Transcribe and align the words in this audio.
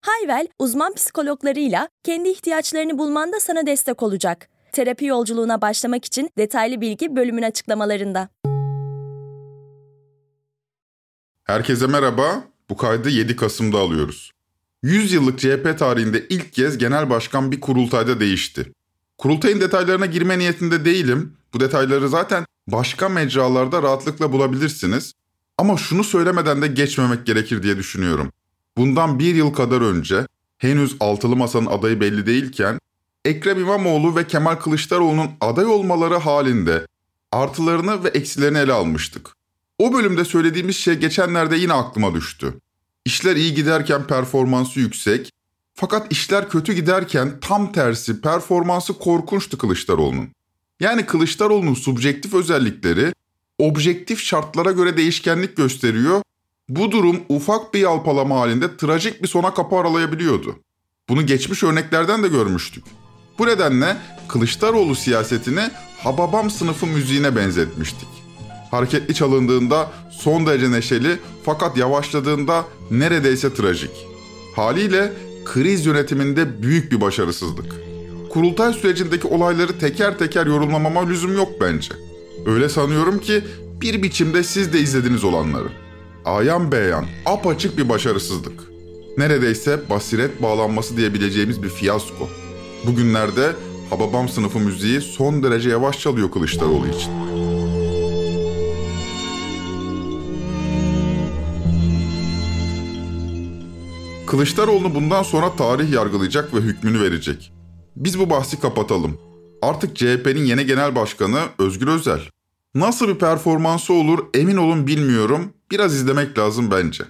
Hayvel, 0.00 0.48
uzman 0.58 0.94
psikologlarıyla 0.94 1.88
kendi 2.04 2.28
ihtiyaçlarını 2.28 2.98
bulmanda 2.98 3.40
sana 3.40 3.66
destek 3.66 4.02
olacak. 4.02 4.48
Terapi 4.72 5.04
yolculuğuna 5.04 5.60
başlamak 5.60 6.04
için 6.04 6.30
detaylı 6.38 6.80
bilgi 6.80 7.16
bölümün 7.16 7.42
açıklamalarında. 7.42 8.28
Herkese 11.44 11.86
merhaba. 11.86 12.44
Bu 12.70 12.76
kaydı 12.76 13.08
7 13.08 13.36
Kasım'da 13.36 13.78
alıyoruz. 13.78 14.30
100 14.82 15.12
yıllık 15.12 15.38
CHP 15.38 15.78
tarihinde 15.78 16.26
ilk 16.28 16.52
kez 16.52 16.78
genel 16.78 17.10
başkan 17.10 17.52
bir 17.52 17.60
kurultayda 17.60 18.20
değişti. 18.20 18.72
Kurultayın 19.18 19.60
detaylarına 19.60 20.06
girme 20.06 20.38
niyetinde 20.38 20.84
değilim. 20.84 21.36
Bu 21.54 21.60
detayları 21.60 22.08
zaten 22.08 22.44
başka 22.68 23.08
mecralarda 23.08 23.82
rahatlıkla 23.82 24.32
bulabilirsiniz. 24.32 25.12
Ama 25.58 25.76
şunu 25.76 26.04
söylemeden 26.04 26.62
de 26.62 26.66
geçmemek 26.66 27.26
gerekir 27.26 27.62
diye 27.62 27.76
düşünüyorum. 27.76 28.32
Bundan 28.78 29.18
bir 29.18 29.34
yıl 29.34 29.52
kadar 29.52 29.80
önce 29.80 30.26
henüz 30.58 30.96
altılı 31.00 31.36
masanın 31.36 31.66
adayı 31.66 32.00
belli 32.00 32.26
değilken 32.26 32.78
Ekrem 33.24 33.60
İmamoğlu 33.60 34.16
ve 34.16 34.26
Kemal 34.26 34.54
Kılıçdaroğlu'nun 34.54 35.30
aday 35.40 35.66
olmaları 35.66 36.16
halinde 36.16 36.86
artılarını 37.32 38.04
ve 38.04 38.08
eksilerini 38.08 38.58
ele 38.58 38.72
almıştık. 38.72 39.32
O 39.78 39.92
bölümde 39.92 40.24
söylediğimiz 40.24 40.76
şey 40.76 40.94
geçenlerde 40.94 41.56
yine 41.56 41.72
aklıma 41.72 42.14
düştü. 42.14 42.54
İşler 43.04 43.36
iyi 43.36 43.54
giderken 43.54 44.06
performansı 44.06 44.80
yüksek, 44.80 45.32
fakat 45.74 46.12
işler 46.12 46.48
kötü 46.48 46.72
giderken 46.72 47.40
tam 47.40 47.72
tersi 47.72 48.20
performansı 48.20 48.98
korkunçtu 48.98 49.58
Kılıçdaroğlu'nun. 49.58 50.28
Yani 50.80 51.06
Kılıçdaroğlu'nun 51.06 51.74
subjektif 51.74 52.34
özellikleri 52.34 53.12
objektif 53.58 54.20
şartlara 54.20 54.72
göre 54.72 54.96
değişkenlik 54.96 55.56
gösteriyor. 55.56 56.22
Bu 56.68 56.90
durum 56.90 57.16
ufak 57.28 57.74
bir 57.74 57.80
yalpalama 57.80 58.40
halinde 58.40 58.76
trajik 58.76 59.22
bir 59.22 59.28
sona 59.28 59.54
kapı 59.54 59.76
aralayabiliyordu. 59.76 60.56
Bunu 61.08 61.26
geçmiş 61.26 61.62
örneklerden 61.62 62.22
de 62.22 62.28
görmüştük. 62.28 62.84
Bu 63.38 63.46
nedenle 63.46 63.96
Kılıçdaroğlu 64.28 64.94
siyasetini 64.94 65.70
Hababam 65.98 66.50
sınıfı 66.50 66.86
müziğine 66.86 67.36
benzetmiştik. 67.36 68.08
Hareketli 68.70 69.14
çalındığında 69.14 69.90
son 70.10 70.46
derece 70.46 70.70
neşeli 70.70 71.18
fakat 71.44 71.76
yavaşladığında 71.76 72.64
neredeyse 72.90 73.54
trajik. 73.54 74.06
Haliyle 74.56 75.12
kriz 75.44 75.86
yönetiminde 75.86 76.62
büyük 76.62 76.92
bir 76.92 77.00
başarısızlık. 77.00 77.74
Kurultay 78.30 78.72
sürecindeki 78.72 79.26
olayları 79.26 79.78
teker 79.78 80.18
teker 80.18 80.46
yorumlamama 80.46 81.06
lüzum 81.06 81.36
yok 81.36 81.48
bence. 81.60 81.94
Öyle 82.46 82.68
sanıyorum 82.68 83.18
ki 83.18 83.44
bir 83.80 84.02
biçimde 84.02 84.42
siz 84.42 84.72
de 84.72 84.80
izlediniz 84.80 85.24
olanları. 85.24 85.87
Ayan 86.28 86.72
beyan, 86.72 87.06
apaçık 87.26 87.78
bir 87.78 87.88
başarısızlık. 87.88 88.60
Neredeyse 89.18 89.80
basiret 89.90 90.42
bağlanması 90.42 90.96
diyebileceğimiz 90.96 91.62
bir 91.62 91.68
fiyasko. 91.68 92.28
Bugünlerde 92.86 93.52
Hababam 93.90 94.28
sınıfı 94.28 94.58
müziği 94.58 95.00
son 95.00 95.42
derece 95.42 95.70
yavaş 95.70 95.98
çalıyor 95.98 96.30
Kılıçdaroğlu 96.30 96.86
için. 96.86 97.12
Kılıçdaroğlu 104.26 104.94
bundan 104.94 105.22
sonra 105.22 105.56
tarih 105.56 105.92
yargılayacak 105.92 106.54
ve 106.54 106.58
hükmünü 106.58 107.00
verecek. 107.00 107.52
Biz 107.96 108.18
bu 108.18 108.30
bahsi 108.30 108.60
kapatalım. 108.60 109.18
Artık 109.62 109.96
CHP'nin 109.96 110.44
yeni 110.44 110.66
genel 110.66 110.94
başkanı 110.94 111.38
Özgür 111.58 111.88
Özel. 111.88 112.20
Nasıl 112.74 113.08
bir 113.08 113.18
performansı 113.18 113.92
olur 113.92 114.18
emin 114.34 114.56
olun 114.56 114.86
bilmiyorum. 114.86 115.52
Biraz 115.70 115.94
izlemek 115.94 116.38
lazım 116.38 116.70
bence. 116.70 117.04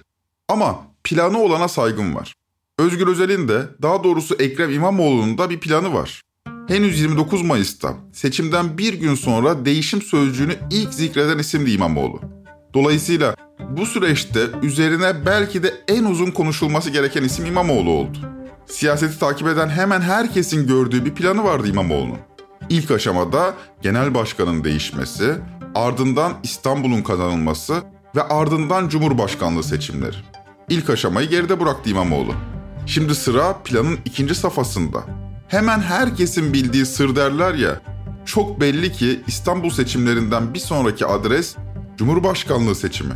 Ama 0.47 0.79
planı 1.03 1.39
olana 1.39 1.67
saygım 1.67 2.15
var. 2.15 2.33
Özgür 2.79 3.07
Özel'in 3.07 3.47
de 3.47 3.67
daha 3.81 4.03
doğrusu 4.03 4.35
Ekrem 4.35 4.71
İmamoğlu'nun 4.71 5.37
da 5.37 5.49
bir 5.49 5.59
planı 5.59 5.93
var. 5.93 6.21
Henüz 6.67 6.99
29 6.99 7.41
Mayıs'ta 7.41 7.93
seçimden 8.13 8.77
bir 8.77 8.93
gün 8.93 9.15
sonra 9.15 9.65
değişim 9.65 10.01
sözcüğünü 10.01 10.55
ilk 10.71 10.93
zikreden 10.93 11.37
isimdi 11.37 11.71
İmamoğlu. 11.71 12.21
Dolayısıyla 12.73 13.35
bu 13.69 13.85
süreçte 13.85 14.47
üzerine 14.63 15.25
belki 15.25 15.63
de 15.63 15.73
en 15.87 16.03
uzun 16.03 16.31
konuşulması 16.31 16.89
gereken 16.89 17.23
isim 17.23 17.45
İmamoğlu 17.45 17.89
oldu. 17.89 18.17
Siyaseti 18.65 19.19
takip 19.19 19.47
eden 19.47 19.69
hemen 19.69 20.01
herkesin 20.01 20.67
gördüğü 20.67 21.05
bir 21.05 21.15
planı 21.15 21.43
vardı 21.43 21.67
İmamoğlu'nun. 21.67 22.17
İlk 22.69 22.91
aşamada 22.91 23.53
genel 23.81 24.13
başkanın 24.13 24.63
değişmesi, 24.63 25.35
ardından 25.75 26.33
İstanbul'un 26.43 27.01
kazanılması 27.01 27.83
ve 28.15 28.23
ardından 28.23 28.89
Cumhurbaşkanlığı 28.89 29.63
seçimleri. 29.63 30.15
İlk 30.69 30.89
aşamayı 30.89 31.29
geride 31.29 31.59
bıraktı 31.59 31.89
İmamoğlu. 31.89 32.33
Şimdi 32.85 33.15
sıra 33.15 33.57
planın 33.63 33.99
ikinci 34.05 34.35
safhasında. 34.35 35.03
Hemen 35.47 35.79
herkesin 35.79 36.53
bildiği 36.53 36.85
sır 36.85 37.15
derler 37.15 37.53
ya, 37.53 37.81
çok 38.25 38.61
belli 38.61 38.91
ki 38.91 39.19
İstanbul 39.27 39.69
seçimlerinden 39.69 40.53
bir 40.53 40.59
sonraki 40.59 41.05
adres 41.05 41.55
Cumhurbaşkanlığı 41.97 42.75
seçimi. 42.75 43.13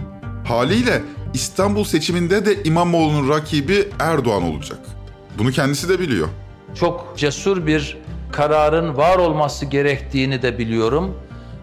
Haliyle 0.47 1.01
İstanbul 1.33 1.83
seçiminde 1.83 2.45
de 2.45 2.63
İmamoğlu'nun 2.63 3.29
rakibi 3.29 3.87
Erdoğan 3.99 4.43
olacak. 4.43 4.79
Bunu 5.37 5.51
kendisi 5.51 5.89
de 5.89 5.99
biliyor. 5.99 6.27
Çok 6.75 7.13
cesur 7.17 7.67
bir 7.67 7.97
kararın 8.31 8.97
var 8.97 9.17
olması 9.17 9.65
gerektiğini 9.65 10.41
de 10.41 10.57
biliyorum. 10.57 11.15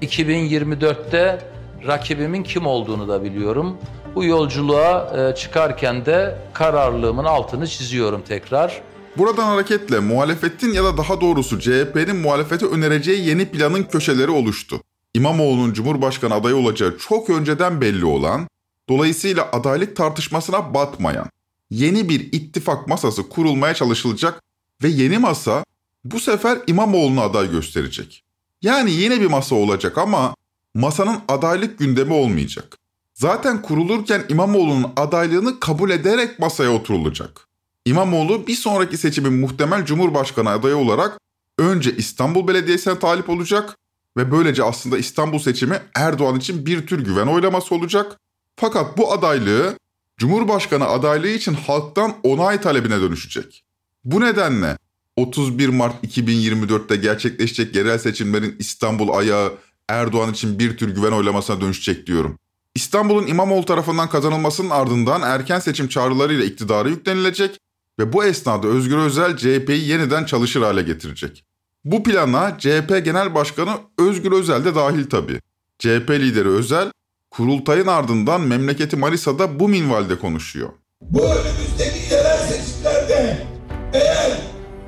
2024'te 0.02 1.40
rakibimin 1.86 2.42
kim 2.42 2.66
olduğunu 2.66 3.08
da 3.08 3.24
biliyorum. 3.24 3.76
Bu 4.14 4.24
yolculuğa 4.24 5.12
e, 5.16 5.34
çıkarken 5.34 6.06
de 6.06 6.38
kararlılığımın 6.52 7.24
altını 7.24 7.68
çiziyorum 7.68 8.22
tekrar. 8.22 8.82
Buradan 9.16 9.44
hareketle 9.44 10.00
muhalefetin 10.00 10.72
ya 10.72 10.84
da 10.84 10.96
daha 10.96 11.20
doğrusu 11.20 11.60
CHP'nin 11.60 12.16
muhalefete 12.16 12.66
önereceği 12.66 13.28
yeni 13.28 13.46
planın 13.46 13.82
köşeleri 13.82 14.30
oluştu. 14.30 14.80
İmamoğlu'nun 15.14 15.72
Cumhurbaşkanı 15.72 16.34
adayı 16.34 16.56
olacağı 16.56 16.98
çok 16.98 17.30
önceden 17.30 17.80
belli 17.80 18.04
olan, 18.04 18.48
dolayısıyla 18.88 19.48
adaylık 19.52 19.96
tartışmasına 19.96 20.74
batmayan, 20.74 21.26
yeni 21.70 22.08
bir 22.08 22.20
ittifak 22.20 22.88
masası 22.88 23.28
kurulmaya 23.28 23.74
çalışılacak 23.74 24.42
ve 24.82 24.88
yeni 24.88 25.18
masa 25.18 25.64
bu 26.04 26.20
sefer 26.20 26.58
İmamoğlu'nu 26.66 27.20
aday 27.20 27.50
gösterecek. 27.50 28.24
Yani 28.62 28.90
yine 28.90 29.20
bir 29.20 29.26
masa 29.26 29.54
olacak 29.54 29.98
ama 29.98 30.34
masanın 30.74 31.18
adaylık 31.28 31.78
gündemi 31.78 32.12
olmayacak. 32.12 32.78
Zaten 33.14 33.62
kurulurken 33.62 34.24
İmamoğlu'nun 34.28 34.92
adaylığını 34.96 35.60
kabul 35.60 35.90
ederek 35.90 36.38
masaya 36.38 36.72
oturulacak. 36.72 37.48
İmamoğlu 37.84 38.46
bir 38.46 38.54
sonraki 38.54 38.96
seçimin 38.96 39.32
muhtemel 39.32 39.84
Cumhurbaşkanı 39.84 40.50
adayı 40.50 40.76
olarak 40.76 41.18
önce 41.58 41.96
İstanbul 41.96 42.48
Belediyesi'ne 42.48 42.98
talip 42.98 43.28
olacak 43.28 43.76
ve 44.16 44.32
böylece 44.32 44.64
aslında 44.64 44.98
İstanbul 44.98 45.38
seçimi 45.38 45.80
Erdoğan 45.94 46.36
için 46.36 46.66
bir 46.66 46.86
tür 46.86 47.04
güven 47.04 47.26
oylaması 47.26 47.74
olacak. 47.74 48.18
Fakat 48.56 48.98
bu 48.98 49.12
adaylığı 49.12 49.78
Cumhurbaşkanı 50.18 50.86
adaylığı 50.86 51.28
için 51.28 51.54
halktan 51.54 52.14
onay 52.22 52.60
talebine 52.60 53.00
dönüşecek. 53.00 53.64
Bu 54.04 54.20
nedenle 54.20 54.78
31 55.16 55.68
Mart 55.68 56.04
2024'te 56.04 56.96
gerçekleşecek 56.96 57.76
yerel 57.76 57.98
seçimlerin 57.98 58.56
İstanbul 58.58 59.08
ayağı 59.08 59.52
Erdoğan 59.90 60.32
için 60.32 60.58
bir 60.58 60.76
tür 60.76 60.94
güven 60.94 61.12
oylamasına 61.12 61.60
dönüşecek 61.60 62.06
diyorum. 62.06 62.38
İstanbul'un 62.74 63.26
İmamoğlu 63.26 63.64
tarafından 63.64 64.08
kazanılmasının 64.08 64.70
ardından 64.70 65.22
erken 65.22 65.58
seçim 65.58 65.88
çağrılarıyla 65.88 66.44
iktidara 66.44 66.88
yüklenilecek 66.88 67.58
ve 67.98 68.12
bu 68.12 68.24
esnada 68.24 68.68
Özgür 68.68 68.98
Özel 68.98 69.36
CHP'yi 69.36 69.88
yeniden 69.88 70.24
çalışır 70.24 70.62
hale 70.62 70.82
getirecek. 70.82 71.44
Bu 71.84 72.02
plana 72.02 72.58
CHP 72.58 73.04
Genel 73.04 73.34
Başkanı 73.34 73.70
Özgür 73.98 74.32
Özel 74.32 74.64
de 74.64 74.74
dahil 74.74 75.04
tabii. 75.10 75.40
CHP 75.78 76.10
lideri 76.10 76.48
Özel, 76.48 76.92
kurultayın 77.30 77.86
ardından 77.86 78.40
memleketi 78.40 78.96
Manisa'da 78.96 79.60
bu 79.60 79.68
minvalde 79.68 80.18
konuşuyor. 80.18 80.68
Bu 81.00 81.24
önümüzdeki 81.24 82.14
yerel 82.14 82.38
seçimlerde 82.38 83.46
eğer 83.92 84.40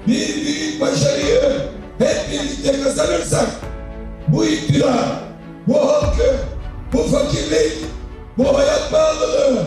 bir 0.07 0.37
büyük 0.37 0.81
başarıyı 0.81 1.43
hep 1.99 2.33
birlikte 2.33 2.83
kazanırsak 2.83 3.62
bu 4.29 4.45
iktidar, 4.45 5.05
bu 5.67 5.79
halkı, 5.79 6.37
bu 6.93 6.99
fakirlik, 6.99 7.73
bu 8.39 8.59
hayat 8.59 8.91
pahalılığı, 8.91 9.63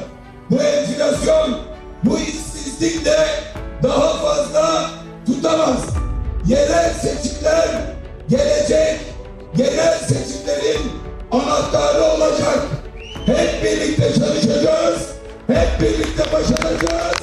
bu 0.51 0.55
enflasyon, 0.55 1.57
bu 2.03 2.19
işsizlik 2.19 3.05
de 3.05 3.17
daha 3.83 4.13
fazla 4.13 4.89
tutamaz. 5.25 5.81
Yerel 6.47 6.93
seçimler 6.93 7.69
gelecek 8.29 8.99
genel 9.55 9.99
seçimlerin 9.99 10.91
anahtarı 11.31 12.03
olacak. 12.03 12.59
Hep 13.25 13.63
birlikte 13.63 14.13
çalışacağız. 14.13 15.09
Hep 15.47 15.81
birlikte 15.81 16.23
başaracağız. 16.33 17.15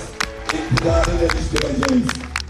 İktidarı 0.53 1.21
değiştireceğiz. 1.21 2.07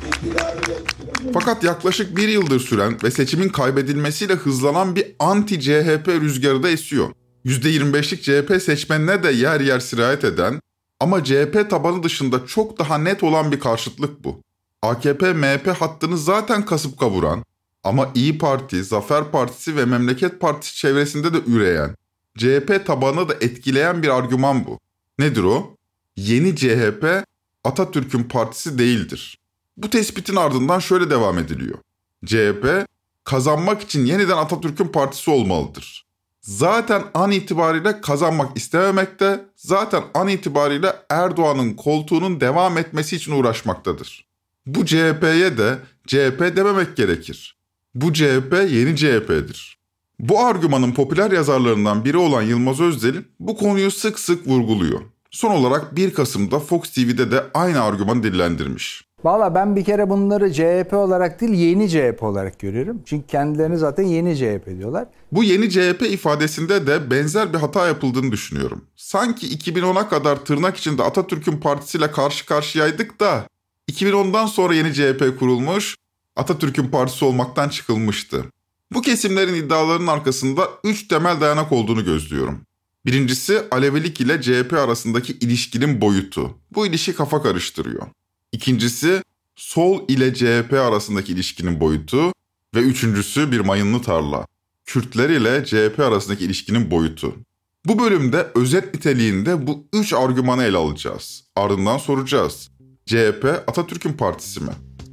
İktidarı 0.08 0.56
değiştireceğiz. 0.67 1.01
Fakat 1.34 1.64
yaklaşık 1.64 2.16
bir 2.16 2.28
yıldır 2.28 2.60
süren 2.60 2.96
ve 3.02 3.10
seçimin 3.10 3.48
kaybedilmesiyle 3.48 4.34
hızlanan 4.34 4.96
bir 4.96 5.06
anti-CHP 5.19 6.20
rüzgarı 6.20 6.62
da 6.62 6.69
esiyor. 6.69 7.08
%25'lik 7.44 8.22
CHP 8.22 8.62
seçmenine 8.62 9.22
de 9.22 9.30
yer 9.32 9.60
yer 9.60 9.80
sirayet 9.80 10.24
eden 10.24 10.60
ama 11.00 11.24
CHP 11.24 11.70
tabanı 11.70 12.02
dışında 12.02 12.46
çok 12.46 12.78
daha 12.78 12.98
net 12.98 13.22
olan 13.22 13.52
bir 13.52 13.60
karşıtlık 13.60 14.24
bu. 14.24 14.40
AKP-MHP 14.82 15.70
hattını 15.70 16.19
zaten 16.19 16.64
kasıp 16.64 16.98
kavuran 16.98 17.44
ama 17.84 18.10
İyi 18.14 18.38
Parti, 18.38 18.84
Zafer 18.84 19.30
Partisi 19.30 19.76
ve 19.76 19.84
Memleket 19.84 20.40
Partisi 20.40 20.76
çevresinde 20.76 21.34
de 21.34 21.38
üreyen, 21.46 21.96
CHP 22.38 22.86
tabanı 22.86 23.28
da 23.28 23.34
etkileyen 23.34 24.02
bir 24.02 24.08
argüman 24.08 24.66
bu. 24.66 24.78
Nedir 25.18 25.42
o? 25.42 25.76
Yeni 26.16 26.56
CHP 26.56 27.25
Atatürk'ün 27.64 28.22
partisi 28.22 28.78
değildir. 28.78 29.38
Bu 29.76 29.90
tespitin 29.90 30.36
ardından 30.36 30.78
şöyle 30.78 31.10
devam 31.10 31.38
ediliyor. 31.38 31.78
CHP 32.26 32.86
kazanmak 33.24 33.82
için 33.82 34.06
yeniden 34.06 34.36
Atatürk'ün 34.36 34.88
partisi 34.88 35.30
olmalıdır. 35.30 36.06
Zaten 36.40 37.02
an 37.14 37.30
itibariyle 37.30 38.00
kazanmak 38.00 38.56
istememekte, 38.56 39.44
zaten 39.56 40.02
an 40.14 40.28
itibariyle 40.28 40.96
Erdoğan'ın 41.10 41.74
koltuğunun 41.74 42.40
devam 42.40 42.78
etmesi 42.78 43.16
için 43.16 43.32
uğraşmaktadır. 43.32 44.26
Bu 44.66 44.86
CHP'ye 44.86 45.58
de 45.58 45.78
CHP 46.06 46.56
dememek 46.56 46.96
gerekir. 46.96 47.56
Bu 47.94 48.12
CHP 48.12 48.52
yeni 48.70 48.96
CHP'dir. 48.96 49.78
Bu 50.18 50.40
argümanın 50.40 50.92
popüler 50.92 51.30
yazarlarından 51.30 52.04
biri 52.04 52.16
olan 52.16 52.42
Yılmaz 52.42 52.80
Özdil 52.80 53.14
bu 53.40 53.56
konuyu 53.56 53.90
sık 53.90 54.18
sık 54.18 54.46
vurguluyor. 54.46 55.00
Son 55.30 55.50
olarak 55.50 55.96
1 55.96 56.14
Kasım'da 56.14 56.60
Fox 56.60 56.90
TV'de 56.90 57.30
de 57.30 57.44
aynı 57.54 57.82
argümanı 57.82 58.22
dillendirmiş. 58.22 59.04
Valla 59.24 59.54
ben 59.54 59.76
bir 59.76 59.84
kere 59.84 60.10
bunları 60.10 60.52
CHP 60.52 60.92
olarak 60.92 61.40
değil 61.40 61.52
yeni 61.52 61.88
CHP 61.88 62.22
olarak 62.22 62.58
görüyorum. 62.58 63.02
Çünkü 63.06 63.26
kendilerini 63.26 63.78
zaten 63.78 64.02
yeni 64.02 64.36
CHP 64.36 64.66
diyorlar. 64.78 65.06
Bu 65.32 65.44
yeni 65.44 65.70
CHP 65.70 66.02
ifadesinde 66.02 66.86
de 66.86 67.10
benzer 67.10 67.52
bir 67.52 67.58
hata 67.58 67.86
yapıldığını 67.86 68.32
düşünüyorum. 68.32 68.84
Sanki 68.96 69.58
2010'a 69.58 70.08
kadar 70.08 70.44
tırnak 70.44 70.76
içinde 70.76 71.02
Atatürk'ün 71.02 71.56
partisiyle 71.56 72.10
karşı 72.10 72.46
karşıyaydık 72.46 73.20
da 73.20 73.46
2010'dan 73.90 74.46
sonra 74.46 74.74
yeni 74.74 74.94
CHP 74.94 75.38
kurulmuş, 75.38 75.96
Atatürk'ün 76.36 76.88
partisi 76.88 77.25
olmaktan 77.25 77.68
çıkılmıştı. 77.68 78.44
Bu 78.92 79.02
kesimlerin 79.02 79.54
iddialarının 79.54 80.06
arkasında 80.06 80.68
3 80.84 81.08
temel 81.08 81.40
dayanak 81.40 81.72
olduğunu 81.72 82.04
gözlüyorum. 82.04 82.60
Birincisi 83.06 83.62
Alevilik 83.70 84.20
ile 84.20 84.40
CHP 84.40 84.72
arasındaki 84.72 85.32
ilişkinin 85.32 86.00
boyutu. 86.00 86.58
Bu 86.75 86.86
ilişki 86.86 87.14
kafa 87.14 87.42
karıştırıyor. 87.42 88.06
İkincisi 88.52 89.22
sol 89.56 90.04
ile 90.08 90.34
CHP 90.34 90.72
arasındaki 90.72 91.32
ilişkinin 91.32 91.81
boyutu 91.81 92.32
ve 92.75 92.81
üçüncüsü 92.81 93.52
bir 93.52 93.60
mayınlı 93.60 94.02
tarla. 94.02 94.46
Kürtler 94.87 95.31
ile 95.31 95.64
CHP 95.64 96.00
arasındaki 96.00 96.44
ilişkinin 96.44 96.90
boyutu. 96.90 97.37
Bu 97.84 97.99
bölümde 97.99 98.46
özet 98.54 98.94
niteliğinde 98.94 99.66
bu 99.66 99.87
üç 99.93 100.12
argümanı 100.12 100.64
ele 100.64 100.76
alacağız. 100.76 101.44
Ardından 101.56 101.99
soracağız. 101.99 102.70
CHP 103.06 103.44
Atatürk'ün 103.66 104.12
partisi 104.12 104.60
mi? 104.60 104.70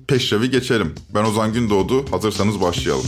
Peşrevi 0.08 0.50
geçelim. 0.50 0.96
Ben 1.16 1.24
Ozan 1.24 1.54
Gündoğdu. 1.54 2.12
Hazırsanız 2.12 2.62
başlayalım. 2.62 3.06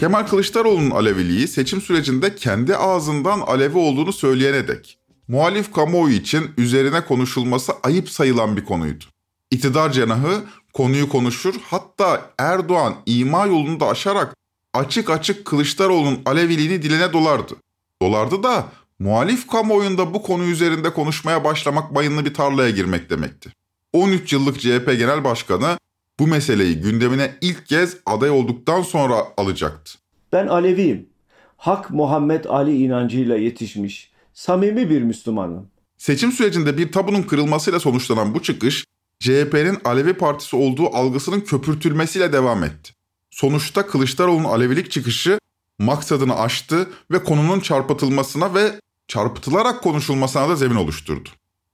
Kemal 0.00 0.26
Kılıçdaroğlu'nun 0.26 0.90
Aleviliği 0.90 1.48
seçim 1.48 1.80
sürecinde 1.80 2.34
kendi 2.34 2.76
ağzından 2.76 3.40
Alevi 3.40 3.78
olduğunu 3.78 4.12
söyleyene 4.12 4.68
dek 4.68 4.98
muhalif 5.28 5.72
kamuoyu 5.72 6.14
için 6.14 6.50
üzerine 6.58 7.04
konuşulması 7.04 7.72
ayıp 7.82 8.10
sayılan 8.10 8.56
bir 8.56 8.64
konuydu. 8.64 9.04
İktidar 9.50 9.92
cenahı 9.92 10.44
konuyu 10.72 11.08
konuşur 11.08 11.54
hatta 11.70 12.30
Erdoğan 12.38 12.94
ima 13.06 13.46
yolunu 13.46 13.80
da 13.80 13.88
aşarak 13.88 14.34
açık 14.74 15.10
açık 15.10 15.44
Kılıçdaroğlu'nun 15.44 16.22
Aleviliğini 16.26 16.82
diline 16.82 17.12
dolardı. 17.12 17.54
Dolardı 18.02 18.42
da 18.42 18.66
muhalif 18.98 19.46
kamuoyunda 19.46 20.14
bu 20.14 20.22
konu 20.22 20.44
üzerinde 20.44 20.92
konuşmaya 20.92 21.44
başlamak 21.44 21.94
bayınlı 21.94 22.24
bir 22.24 22.34
tarlaya 22.34 22.70
girmek 22.70 23.10
demekti. 23.10 23.52
13 23.92 24.32
yıllık 24.32 24.60
CHP 24.60 24.86
Genel 24.86 25.24
Başkanı 25.24 25.78
bu 26.20 26.26
meseleyi 26.26 26.80
gündemine 26.80 27.30
ilk 27.40 27.66
kez 27.66 27.96
aday 28.06 28.30
olduktan 28.30 28.82
sonra 28.82 29.24
alacaktı. 29.36 29.98
Ben 30.32 30.46
Aleviyim. 30.46 31.08
Hak 31.56 31.90
Muhammed 31.90 32.44
Ali 32.44 32.82
inancıyla 32.82 33.36
yetişmiş, 33.36 34.10
samimi 34.34 34.90
bir 34.90 35.02
Müslümanım. 35.02 35.70
Seçim 35.98 36.32
sürecinde 36.32 36.78
bir 36.78 36.92
tabunun 36.92 37.22
kırılmasıyla 37.22 37.80
sonuçlanan 37.80 38.34
bu 38.34 38.42
çıkış, 38.42 38.84
CHP'nin 39.20 39.78
Alevi 39.84 40.14
Partisi 40.14 40.56
olduğu 40.56 40.96
algısının 40.96 41.40
köpürtülmesiyle 41.40 42.32
devam 42.32 42.64
etti. 42.64 42.92
Sonuçta 43.30 43.86
Kılıçdaroğlu'nun 43.86 44.44
Alevilik 44.44 44.90
çıkışı 44.90 45.38
maksadını 45.78 46.38
aştı 46.38 46.88
ve 47.10 47.24
konunun 47.24 47.60
çarpıtılmasına 47.60 48.54
ve 48.54 48.72
çarpıtılarak 49.08 49.82
konuşulmasına 49.82 50.48
da 50.48 50.56
zemin 50.56 50.76
oluşturdu. 50.76 51.28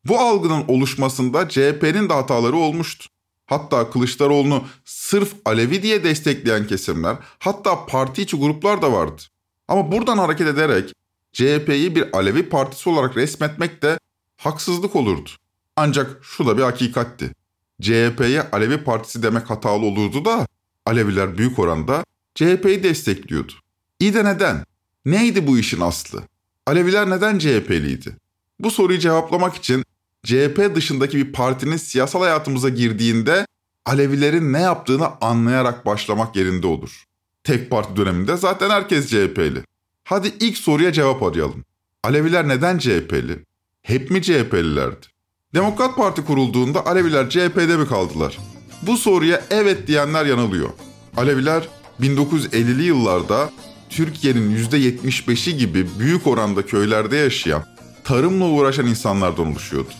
Bu 0.04 0.18
algının 0.18 0.64
oluşmasında 0.68 1.48
CHP'nin 1.48 2.08
de 2.08 2.12
hataları 2.12 2.56
olmuştu. 2.56 3.06
Hatta 3.46 3.90
Kılıçdaroğlu'nu 3.90 4.64
sırf 4.84 5.34
Alevi 5.44 5.82
diye 5.82 6.04
destekleyen 6.04 6.66
kesimler, 6.66 7.16
hatta 7.38 7.86
parti 7.86 8.22
içi 8.22 8.36
gruplar 8.36 8.82
da 8.82 8.92
vardı. 8.92 9.22
Ama 9.68 9.92
buradan 9.92 10.18
hareket 10.18 10.46
ederek 10.46 10.92
CHP'yi 11.32 11.96
bir 11.96 12.16
Alevi 12.16 12.48
partisi 12.48 12.88
olarak 12.88 13.16
resmetmek 13.16 13.82
de 13.82 13.98
haksızlık 14.36 14.96
olurdu. 14.96 15.30
Ancak 15.76 16.24
şu 16.24 16.46
da 16.46 16.56
bir 16.58 16.62
hakikatti. 16.62 17.32
CHP'ye 17.80 18.42
Alevi 18.52 18.84
partisi 18.84 19.22
demek 19.22 19.50
hatalı 19.50 19.86
olurdu 19.86 20.24
da 20.24 20.46
Aleviler 20.86 21.38
büyük 21.38 21.58
oranda 21.58 22.04
CHP'yi 22.34 22.82
destekliyordu. 22.82 23.52
İyi 24.00 24.14
de 24.14 24.24
neden? 24.24 24.64
Neydi 25.04 25.46
bu 25.46 25.58
işin 25.58 25.80
aslı? 25.80 26.22
Aleviler 26.66 27.10
neden 27.10 27.38
CHP'liydi? 27.38 28.16
Bu 28.60 28.70
soruyu 28.70 28.98
cevaplamak 28.98 29.56
için 29.56 29.84
CHP 30.26 30.74
dışındaki 30.74 31.16
bir 31.16 31.32
partinin 31.32 31.76
siyasal 31.76 32.20
hayatımıza 32.20 32.68
girdiğinde 32.68 33.46
Alevilerin 33.84 34.52
ne 34.52 34.60
yaptığını 34.60 35.08
anlayarak 35.20 35.86
başlamak 35.86 36.36
yerinde 36.36 36.66
olur. 36.66 37.04
Tek 37.44 37.70
parti 37.70 37.96
döneminde 37.96 38.36
zaten 38.36 38.70
herkes 38.70 39.06
CHP'li. 39.06 39.62
Hadi 40.04 40.32
ilk 40.40 40.56
soruya 40.58 40.92
cevap 40.92 41.22
arayalım. 41.22 41.64
Aleviler 42.04 42.48
neden 42.48 42.78
CHP'li? 42.78 43.44
Hep 43.82 44.10
mi 44.10 44.22
CHP'lilerdi? 44.22 45.06
Demokrat 45.54 45.96
Parti 45.96 46.24
kurulduğunda 46.24 46.86
Aleviler 46.86 47.30
CHP'de 47.30 47.76
mi 47.76 47.86
kaldılar? 47.86 48.38
Bu 48.82 48.96
soruya 48.96 49.42
evet 49.50 49.86
diyenler 49.86 50.26
yanılıyor. 50.26 50.68
Aleviler 51.16 51.68
1950'li 52.00 52.82
yıllarda 52.82 53.50
Türkiye'nin 53.90 54.56
%75'i 54.56 55.56
gibi 55.56 55.86
büyük 55.98 56.26
oranda 56.26 56.66
köylerde 56.66 57.16
yaşayan, 57.16 57.64
tarımla 58.04 58.44
uğraşan 58.44 58.86
insanlardan 58.86 59.46
oluşuyordu. 59.46 59.90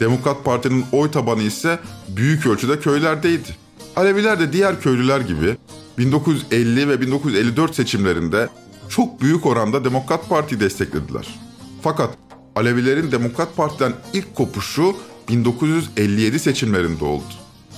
Demokrat 0.00 0.44
Parti'nin 0.44 0.84
oy 0.92 1.10
tabanı 1.10 1.42
ise 1.42 1.78
büyük 2.08 2.46
ölçüde 2.46 2.80
köylerdeydi. 2.80 3.56
Aleviler 3.96 4.40
de 4.40 4.52
diğer 4.52 4.80
köylüler 4.80 5.20
gibi 5.20 5.56
1950 5.98 6.88
ve 6.88 7.00
1954 7.00 7.74
seçimlerinde 7.74 8.48
çok 8.88 9.20
büyük 9.20 9.46
oranda 9.46 9.84
Demokrat 9.84 10.28
Parti'yi 10.28 10.60
desteklediler. 10.60 11.38
Fakat 11.82 12.14
Alevilerin 12.56 13.12
Demokrat 13.12 13.56
Parti'den 13.56 13.92
ilk 14.12 14.34
kopuşu 14.34 14.96
1957 15.28 16.38
seçimlerinde 16.38 17.04
oldu. 17.04 17.24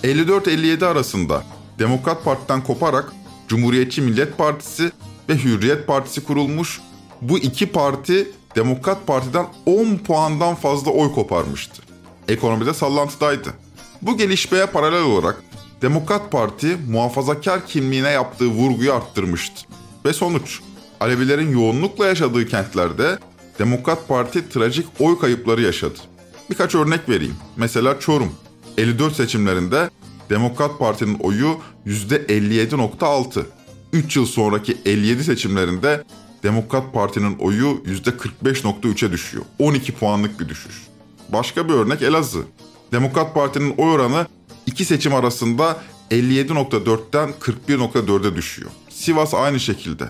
54-57 0.05 0.87
arasında 0.87 1.43
Demokrat 1.79 2.25
Parti'den 2.25 2.65
koparak 2.65 3.13
Cumhuriyetçi 3.49 4.03
Millet 4.03 4.39
Partisi 4.39 4.91
ve 5.29 5.45
Hürriyet 5.45 5.87
Partisi 5.87 6.25
kurulmuş. 6.25 6.81
Bu 7.21 7.39
iki 7.39 7.67
parti 7.67 8.31
Demokrat 8.57 9.07
Parti'den 9.07 9.47
10 9.67 9.97
puandan 9.97 10.55
fazla 10.55 10.91
oy 10.91 11.13
koparmıştı. 11.13 11.92
Ekonomide 12.29 12.75
sallantıdaydı. 12.75 13.49
Bu 14.03 14.17
gelişmeye 14.17 14.67
paralel 14.67 15.03
olarak 15.03 15.43
Demokrat 15.83 16.33
Parti 16.33 16.77
muhafazakar 16.91 17.67
kimliğine 17.67 18.11
yaptığı 18.11 18.47
vurguyu 18.47 18.93
arttırmıştı. 18.95 19.61
Ve 20.05 20.13
sonuç, 20.13 20.61
Alevilerin 21.01 21.53
yoğunlukla 21.53 22.07
yaşadığı 22.07 22.49
kentlerde 22.49 23.19
Demokrat 23.59 24.09
Parti 24.09 24.49
trajik 24.49 24.87
oy 24.99 25.19
kayıpları 25.19 25.63
yaşadı. 25.63 25.99
Birkaç 26.51 26.75
örnek 26.75 27.09
vereyim. 27.09 27.37
Mesela 27.57 28.01
Çorum. 28.01 28.33
54 28.79 29.17
seçimlerinde 29.17 29.91
Demokrat 30.31 30.79
Parti'nin 30.79 31.19
oyu 31.19 31.57
%57.6. 31.87 33.43
3 33.93 34.17
yıl 34.17 34.27
sonraki 34.27 34.79
57 34.85 35.25
seçimlerinde 35.25 36.05
Demokrat 36.43 36.93
Parti'nin 36.95 37.39
oyu 37.39 37.83
%45.3'e 37.87 39.13
düşüyor. 39.13 39.45
12 39.59 39.93
puanlık 39.93 40.41
bir 40.41 40.49
düşüş. 40.49 40.92
Başka 41.33 41.69
bir 41.69 41.75
örnek 41.75 42.03
Elazığ. 42.03 42.45
Demokrat 42.93 43.35
Parti'nin 43.35 43.75
oy 43.77 43.91
oranı 43.93 44.27
iki 44.67 44.85
seçim 44.85 45.15
arasında 45.15 45.83
57.4'ten 46.11 47.31
41.4'e 47.41 48.37
düşüyor. 48.37 48.71
Sivas 48.89 49.35
aynı 49.35 49.61
şekilde. 49.61 50.05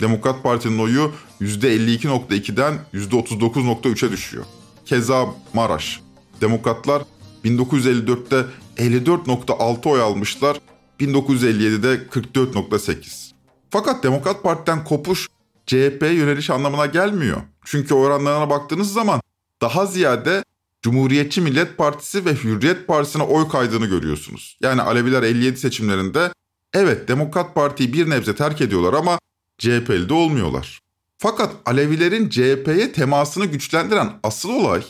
Demokrat 0.00 0.42
Parti'nin 0.42 0.78
oyu 0.78 1.12
%52.2'den 1.40 2.74
%39.3'e 2.94 4.12
düşüyor. 4.12 4.44
Keza 4.86 5.26
Maraş. 5.54 6.00
Demokratlar 6.40 7.02
1954'te 7.44 8.44
54.6 8.76 9.88
oy 9.88 10.00
almışlar, 10.00 10.60
1957'de 11.00 11.96
44.8. 11.96 13.30
Fakat 13.70 14.04
Demokrat 14.04 14.42
Parti'den 14.42 14.84
kopuş 14.84 15.28
CHP'ye 15.66 16.12
yöneliş 16.12 16.50
anlamına 16.50 16.86
gelmiyor. 16.86 17.42
Çünkü 17.64 17.94
oranlarına 17.94 18.50
baktığınız 18.50 18.92
zaman 18.92 19.20
daha 19.62 19.86
ziyade 19.86 20.44
Cumhuriyetçi 20.86 21.40
Millet 21.40 21.78
Partisi 21.78 22.24
ve 22.24 22.34
Hürriyet 22.34 22.86
Partisi'ne 22.86 23.22
oy 23.22 23.48
kaydığını 23.48 23.86
görüyorsunuz. 23.86 24.58
Yani 24.62 24.82
Aleviler 24.82 25.22
57 25.22 25.56
seçimlerinde 25.56 26.32
evet 26.74 27.08
Demokrat 27.08 27.54
Parti'yi 27.54 27.92
bir 27.92 28.10
nebze 28.10 28.34
terk 28.34 28.60
ediyorlar 28.60 28.92
ama 28.92 29.18
CHP'li 29.58 30.08
de 30.08 30.14
olmuyorlar. 30.14 30.80
Fakat 31.18 31.54
Alevilerin 31.66 32.28
CHP'ye 32.28 32.92
temasını 32.92 33.46
güçlendiren 33.46 34.12
asıl 34.22 34.50
olay 34.50 34.82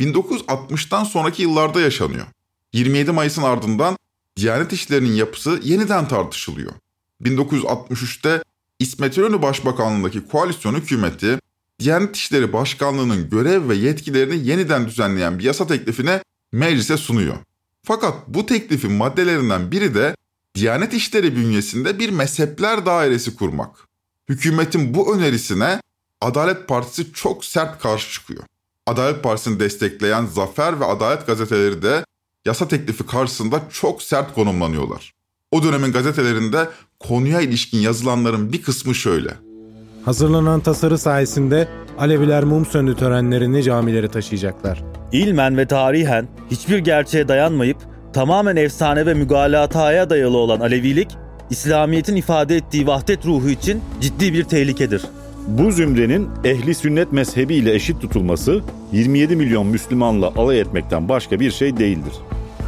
1960'tan 0.00 1.04
sonraki 1.04 1.42
yıllarda 1.42 1.80
yaşanıyor. 1.80 2.26
27 2.72 3.12
Mayıs'ın 3.12 3.42
ardından 3.42 3.96
Diyanet 4.36 4.72
İşleri'nin 4.72 5.12
yapısı 5.12 5.60
yeniden 5.62 6.08
tartışılıyor. 6.08 6.72
1963'te 7.22 8.42
İsmet 8.78 9.18
İnönü 9.18 9.42
Başbakanlığındaki 9.42 10.26
koalisyon 10.26 10.74
hükümeti 10.74 11.38
Diyanet 11.80 12.16
İşleri 12.16 12.52
Başkanlığı'nın 12.52 13.30
görev 13.30 13.68
ve 13.68 13.74
yetkilerini 13.74 14.48
yeniden 14.48 14.86
düzenleyen 14.86 15.38
bir 15.38 15.44
yasa 15.44 15.66
teklifine 15.66 16.22
meclise 16.52 16.96
sunuyor. 16.96 17.36
Fakat 17.84 18.14
bu 18.28 18.46
teklifin 18.46 18.92
maddelerinden 18.92 19.70
biri 19.70 19.94
de 19.94 20.16
Diyanet 20.54 20.94
İşleri 20.94 21.36
bünyesinde 21.36 21.98
bir 21.98 22.10
mezhepler 22.10 22.86
dairesi 22.86 23.36
kurmak. 23.36 23.88
Hükümetin 24.28 24.94
bu 24.94 25.16
önerisine 25.16 25.80
Adalet 26.20 26.68
Partisi 26.68 27.12
çok 27.12 27.44
sert 27.44 27.82
karşı 27.82 28.12
çıkıyor. 28.12 28.42
Adalet 28.86 29.22
Partisi'ni 29.22 29.60
destekleyen 29.60 30.26
Zafer 30.26 30.80
ve 30.80 30.84
Adalet 30.84 31.26
gazeteleri 31.26 31.82
de 31.82 32.04
yasa 32.46 32.68
teklifi 32.68 33.06
karşısında 33.06 33.62
çok 33.72 34.02
sert 34.02 34.34
konumlanıyorlar. 34.34 35.14
O 35.50 35.62
dönemin 35.62 35.92
gazetelerinde 35.92 36.68
konuya 37.00 37.40
ilişkin 37.40 37.78
yazılanların 37.78 38.52
bir 38.52 38.62
kısmı 38.62 38.94
şöyle. 38.94 39.47
Hazırlanan 40.04 40.60
tasarı 40.60 40.98
sayesinde 40.98 41.68
Aleviler 41.98 42.44
mum 42.44 42.66
söndü 42.66 42.96
törenlerini 42.96 43.62
camilere 43.62 44.08
taşıyacaklar. 44.08 44.82
İlmen 45.12 45.56
ve 45.56 45.66
tarihen 45.66 46.28
hiçbir 46.50 46.78
gerçeğe 46.78 47.28
dayanmayıp 47.28 47.76
tamamen 48.12 48.56
efsane 48.56 49.06
ve 49.06 49.14
mügalataya 49.14 50.10
dayalı 50.10 50.36
olan 50.36 50.60
Alevilik, 50.60 51.08
İslamiyet'in 51.50 52.16
ifade 52.16 52.56
ettiği 52.56 52.86
vahdet 52.86 53.26
ruhu 53.26 53.48
için 53.48 53.80
ciddi 54.00 54.32
bir 54.32 54.44
tehlikedir. 54.44 55.02
Bu 55.46 55.72
zümrenin 55.72 56.28
ehli 56.44 56.74
sünnet 56.74 57.12
mezhebiyle 57.12 57.74
eşit 57.74 58.00
tutulması 58.00 58.60
27 58.92 59.36
milyon 59.36 59.66
Müslümanla 59.66 60.26
alay 60.36 60.60
etmekten 60.60 61.08
başka 61.08 61.40
bir 61.40 61.50
şey 61.50 61.76
değildir. 61.76 62.12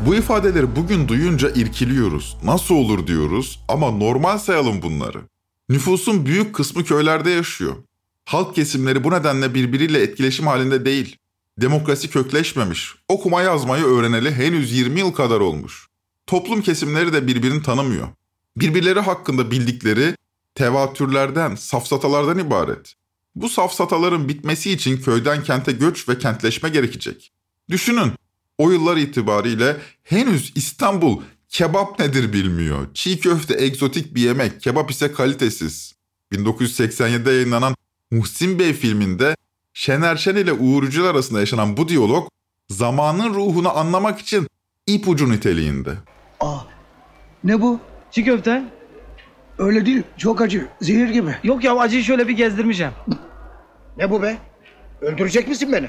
Bu 0.07 0.15
ifadeleri 0.15 0.77
bugün 0.77 1.09
duyunca 1.09 1.51
irkiliyoruz. 1.51 2.37
Nasıl 2.45 2.75
olur 2.75 3.07
diyoruz 3.07 3.61
ama 3.69 3.91
normal 3.91 4.39
sayalım 4.39 4.83
bunları. 4.83 5.30
Nüfusun 5.71 6.27
büyük 6.27 6.55
kısmı 6.55 6.85
köylerde 6.85 7.31
yaşıyor. 7.31 7.77
Halk 8.25 8.55
kesimleri 8.55 9.05
bu 9.05 9.11
nedenle 9.11 9.55
birbiriyle 9.55 10.03
etkileşim 10.03 10.47
halinde 10.47 10.85
değil. 10.85 11.17
Demokrasi 11.59 12.11
kökleşmemiş. 12.11 12.95
Okuma 13.09 13.43
yazmayı 13.43 13.85
öğreneli 13.85 14.35
henüz 14.35 14.73
20 14.73 15.01
yıl 15.01 15.13
kadar 15.13 15.41
olmuş. 15.41 15.87
Toplum 16.27 16.63
kesimleri 16.63 17.13
de 17.13 17.27
birbirini 17.27 17.63
tanımıyor. 17.63 18.09
Birbirleri 18.57 19.01
hakkında 19.01 19.51
bildikleri 19.51 20.17
tevatürlerden, 20.55 21.55
safsatalardan 21.55 22.39
ibaret. 22.39 22.95
Bu 23.35 23.49
safsataların 23.49 24.29
bitmesi 24.29 24.71
için 24.71 25.01
köyden 25.01 25.43
kente 25.43 25.73
göç 25.73 26.09
ve 26.09 26.19
kentleşme 26.19 26.69
gerekecek. 26.69 27.33
Düşünün, 27.69 28.13
o 28.59 28.71
yıllar 28.71 28.97
itibariyle 28.97 29.77
henüz 30.03 30.53
İstanbul 30.55 31.23
kebap 31.51 31.99
nedir 31.99 32.33
bilmiyor. 32.33 32.87
Çiğ 32.95 33.21
köfte 33.21 33.65
egzotik 33.65 34.15
bir 34.15 34.21
yemek, 34.21 34.61
kebap 34.61 34.91
ise 34.91 35.13
kalitesiz. 35.13 35.95
1987'de 36.33 37.31
yayınlanan 37.31 37.75
Muhsin 38.11 38.59
Bey 38.59 38.73
filminde 38.73 39.37
Şener 39.75 40.17
Şen 40.17 40.37
ile 40.37 40.53
Uğur 40.53 40.83
Yücel 40.83 41.05
arasında 41.05 41.41
yaşanan 41.41 41.77
bu 41.77 41.89
diyalog 41.89 42.29
zamanın 42.69 43.35
ruhunu 43.35 43.79
anlamak 43.79 44.21
için 44.21 44.47
ipucu 44.87 45.31
niteliğinde. 45.31 45.91
Aa, 46.41 46.59
ne 47.45 47.61
bu? 47.61 47.81
Çiğ 48.11 48.25
köfte. 48.25 48.65
Öyle 49.59 49.87
değil, 49.87 50.03
çok 50.17 50.41
acı, 50.41 50.69
zehir 50.81 51.09
gibi. 51.09 51.37
Yok 51.45 51.65
ya 51.65 51.77
acıyı 51.77 52.05
şöyle 52.05 52.29
bir 52.29 52.37
gezdirmeyeceğim. 52.37 52.93
Ne 53.97 54.11
bu 54.11 54.23
be? 54.23 54.39
Öldürecek 55.01 55.49
misin 55.49 55.73
beni? 55.73 55.89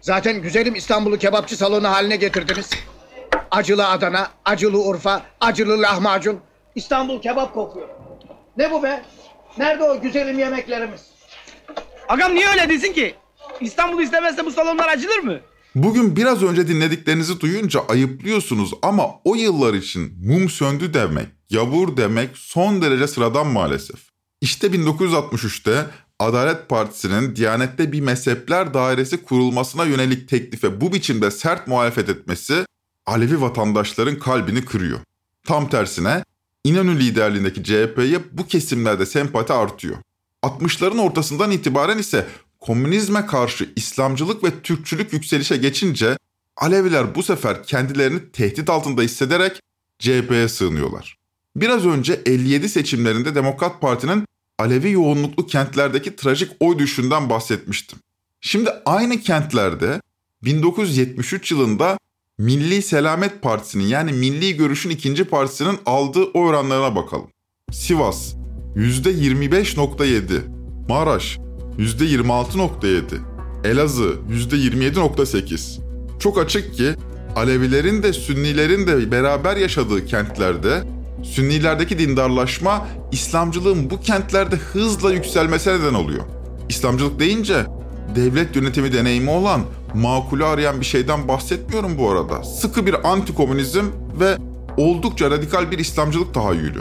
Zaten 0.00 0.42
güzelim 0.42 0.74
İstanbul'u 0.74 1.18
kebapçı 1.18 1.56
salonu 1.56 1.88
haline 1.88 2.16
getirdiniz. 2.16 2.70
Acılı 3.50 3.88
Adana, 3.88 4.28
acılı 4.44 4.78
Urfa, 4.78 5.22
acılı 5.40 5.82
lahmacun. 5.82 6.40
İstanbul 6.74 7.22
kebap 7.22 7.54
kokuyor. 7.54 7.88
Ne 8.56 8.70
bu 8.70 8.82
be? 8.82 9.02
Nerede 9.58 9.84
o 9.84 10.00
güzelim 10.00 10.38
yemeklerimiz? 10.38 11.00
Agam 12.08 12.34
niye 12.34 12.48
öyle 12.48 12.68
desin 12.68 12.92
ki? 12.92 13.14
İstanbul 13.60 14.02
istemezse 14.02 14.46
bu 14.46 14.50
salonlar 14.50 14.88
açılır 14.88 15.18
mı? 15.18 15.40
Bugün 15.74 16.16
biraz 16.16 16.42
önce 16.42 16.68
dinlediklerinizi 16.68 17.40
duyunca 17.40 17.80
ayıplıyorsunuz 17.88 18.70
ama 18.82 19.06
o 19.24 19.34
yıllar 19.34 19.74
için 19.74 20.12
mum 20.26 20.48
söndü 20.48 20.94
demek, 20.94 21.26
yavur 21.50 21.96
demek 21.96 22.30
son 22.38 22.82
derece 22.82 23.06
sıradan 23.06 23.46
maalesef. 23.46 24.00
İşte 24.40 24.66
1963'te 24.66 25.84
Adalet 26.18 26.68
Partisi'nin 26.68 27.36
Diyanet'te 27.36 27.92
bir 27.92 28.00
mezhepler 28.00 28.74
dairesi 28.74 29.24
kurulmasına 29.24 29.84
yönelik 29.84 30.28
teklife 30.28 30.80
bu 30.80 30.92
biçimde 30.92 31.30
sert 31.30 31.66
muhalefet 31.66 32.08
etmesi 32.08 32.64
Alevi 33.08 33.40
vatandaşların 33.40 34.18
kalbini 34.18 34.64
kırıyor. 34.64 35.00
Tam 35.44 35.68
tersine 35.68 36.24
İnönü 36.64 36.98
liderliğindeki 36.98 37.64
CHP'ye 37.64 38.20
bu 38.32 38.46
kesimlerde 38.46 39.06
sempati 39.06 39.52
artıyor. 39.52 39.96
60'ların 40.42 41.00
ortasından 41.00 41.50
itibaren 41.50 41.98
ise 41.98 42.26
komünizme 42.60 43.26
karşı 43.26 43.72
İslamcılık 43.76 44.44
ve 44.44 44.60
Türkçülük 44.62 45.12
yükselişe 45.12 45.56
geçince 45.56 46.18
Aleviler 46.56 47.14
bu 47.14 47.22
sefer 47.22 47.64
kendilerini 47.64 48.30
tehdit 48.32 48.70
altında 48.70 49.02
hissederek 49.02 49.60
CHP'ye 49.98 50.48
sığınıyorlar. 50.48 51.18
Biraz 51.56 51.86
önce 51.86 52.22
57 52.26 52.68
seçimlerinde 52.68 53.34
Demokrat 53.34 53.80
Parti'nin 53.80 54.24
Alevi 54.58 54.90
yoğunluklu 54.90 55.46
kentlerdeki 55.46 56.16
trajik 56.16 56.50
oy 56.60 56.78
düşüşünden 56.78 57.30
bahsetmiştim. 57.30 57.98
Şimdi 58.40 58.70
aynı 58.86 59.20
kentlerde 59.20 60.00
1973 60.42 61.50
yılında 61.50 61.98
Milli 62.38 62.82
Selamet 62.82 63.42
Partisi'nin 63.42 63.84
yani 63.84 64.12
Milli 64.12 64.56
Görüş'ün 64.56 64.90
ikinci 64.90 65.24
partisinin 65.24 65.78
aldığı 65.86 66.24
oy 66.24 66.48
oranlarına 66.48 66.96
bakalım. 66.96 67.26
Sivas 67.72 68.34
%25.7, 68.76 70.40
Maraş 70.88 71.38
%26.7, 71.78 73.02
Elazığ 73.64 74.16
%27.8. 74.30 75.80
Çok 76.18 76.38
açık 76.38 76.74
ki 76.74 76.94
Alevilerin 77.36 78.02
de 78.02 78.12
Sünnilerin 78.12 78.86
de 78.86 79.10
beraber 79.10 79.56
yaşadığı 79.56 80.06
kentlerde 80.06 80.82
Sünnilerdeki 81.22 81.98
dindarlaşma 81.98 82.88
İslamcılığın 83.12 83.90
bu 83.90 84.00
kentlerde 84.00 84.56
hızla 84.56 85.12
yükselmesine 85.12 85.74
neden 85.74 85.94
oluyor. 85.94 86.24
İslamcılık 86.68 87.20
deyince 87.20 87.66
devlet 88.14 88.56
yönetimi 88.56 88.92
deneyimi 88.92 89.30
olan 89.30 89.60
makulü 89.94 90.44
arayan 90.44 90.80
bir 90.80 90.86
şeyden 90.86 91.28
bahsetmiyorum 91.28 91.98
bu 91.98 92.10
arada. 92.10 92.44
Sıkı 92.44 92.86
bir 92.86 93.10
antikomünizm 93.12 93.84
ve 94.20 94.36
oldukça 94.76 95.30
radikal 95.30 95.70
bir 95.70 95.78
İslamcılık 95.78 96.34
tahayyülü. 96.34 96.80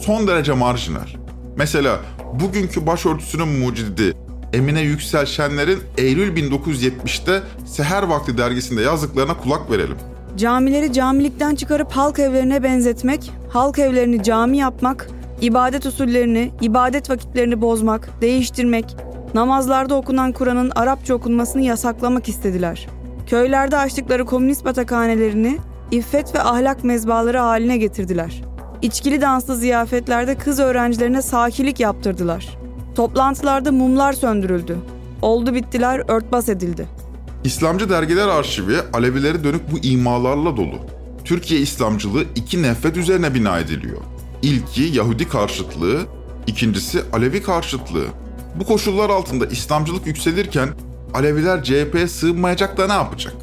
Son 0.00 0.26
derece 0.26 0.52
marjinal. 0.52 1.08
Mesela 1.56 2.00
bugünkü 2.40 2.86
başörtüsünün 2.86 3.48
mucidi 3.48 4.14
Emine 4.52 4.80
Yüksel 4.80 5.26
Şenler'in 5.26 5.78
Eylül 5.98 6.36
1970'te 6.36 7.42
Seher 7.66 8.02
Vakti 8.02 8.38
dergisinde 8.38 8.82
yazdıklarına 8.82 9.34
kulak 9.34 9.70
verelim. 9.70 9.96
Camileri 10.36 10.92
camilikten 10.92 11.54
çıkarıp 11.54 11.92
halk 11.92 12.18
evlerine 12.18 12.62
benzetmek, 12.62 13.30
halk 13.48 13.78
evlerini 13.78 14.22
cami 14.22 14.58
yapmak, 14.58 15.08
ibadet 15.40 15.86
usullerini, 15.86 16.50
ibadet 16.60 17.10
vakitlerini 17.10 17.60
bozmak, 17.60 18.10
değiştirmek, 18.20 18.96
namazlarda 19.34 19.94
okunan 19.94 20.32
Kur'an'ın 20.32 20.72
Arapça 20.76 21.14
okunmasını 21.14 21.62
yasaklamak 21.62 22.28
istediler. 22.28 22.88
Köylerde 23.26 23.76
açtıkları 23.76 24.24
komünist 24.24 24.64
batakhanelerini 24.64 25.58
iffet 25.90 26.34
ve 26.34 26.42
ahlak 26.42 26.84
mezbaları 26.84 27.38
haline 27.38 27.76
getirdiler. 27.76 28.42
İçkili 28.82 29.20
danslı 29.20 29.56
ziyafetlerde 29.56 30.34
kız 30.34 30.58
öğrencilerine 30.58 31.22
sakilik 31.22 31.80
yaptırdılar. 31.80 32.58
Toplantılarda 32.94 33.72
mumlar 33.72 34.12
söndürüldü. 34.12 34.78
Oldu 35.22 35.54
bittiler 35.54 36.02
örtbas 36.08 36.48
edildi. 36.48 36.86
İslamcı 37.44 37.90
dergiler 37.90 38.28
arşivi 38.28 38.76
Alevilere 38.92 39.44
dönük 39.44 39.72
bu 39.72 39.78
imalarla 39.78 40.56
dolu. 40.56 40.76
Türkiye 41.24 41.60
İslamcılığı 41.60 42.24
iki 42.34 42.62
nefret 42.62 42.96
üzerine 42.96 43.34
bina 43.34 43.58
ediliyor. 43.58 44.00
İlki 44.42 44.82
Yahudi 44.82 45.28
karşıtlığı, 45.28 46.00
ikincisi 46.46 47.02
Alevi 47.12 47.42
karşıtlığı. 47.42 48.06
Bu 48.58 48.64
koşullar 48.64 49.10
altında 49.10 49.46
İslamcılık 49.46 50.06
yükselirken 50.06 50.68
Aleviler 51.14 51.62
CHP'ye 51.62 52.08
sığınmayacak 52.08 52.78
da 52.78 52.86
ne 52.86 52.92
yapacak? 52.92 53.34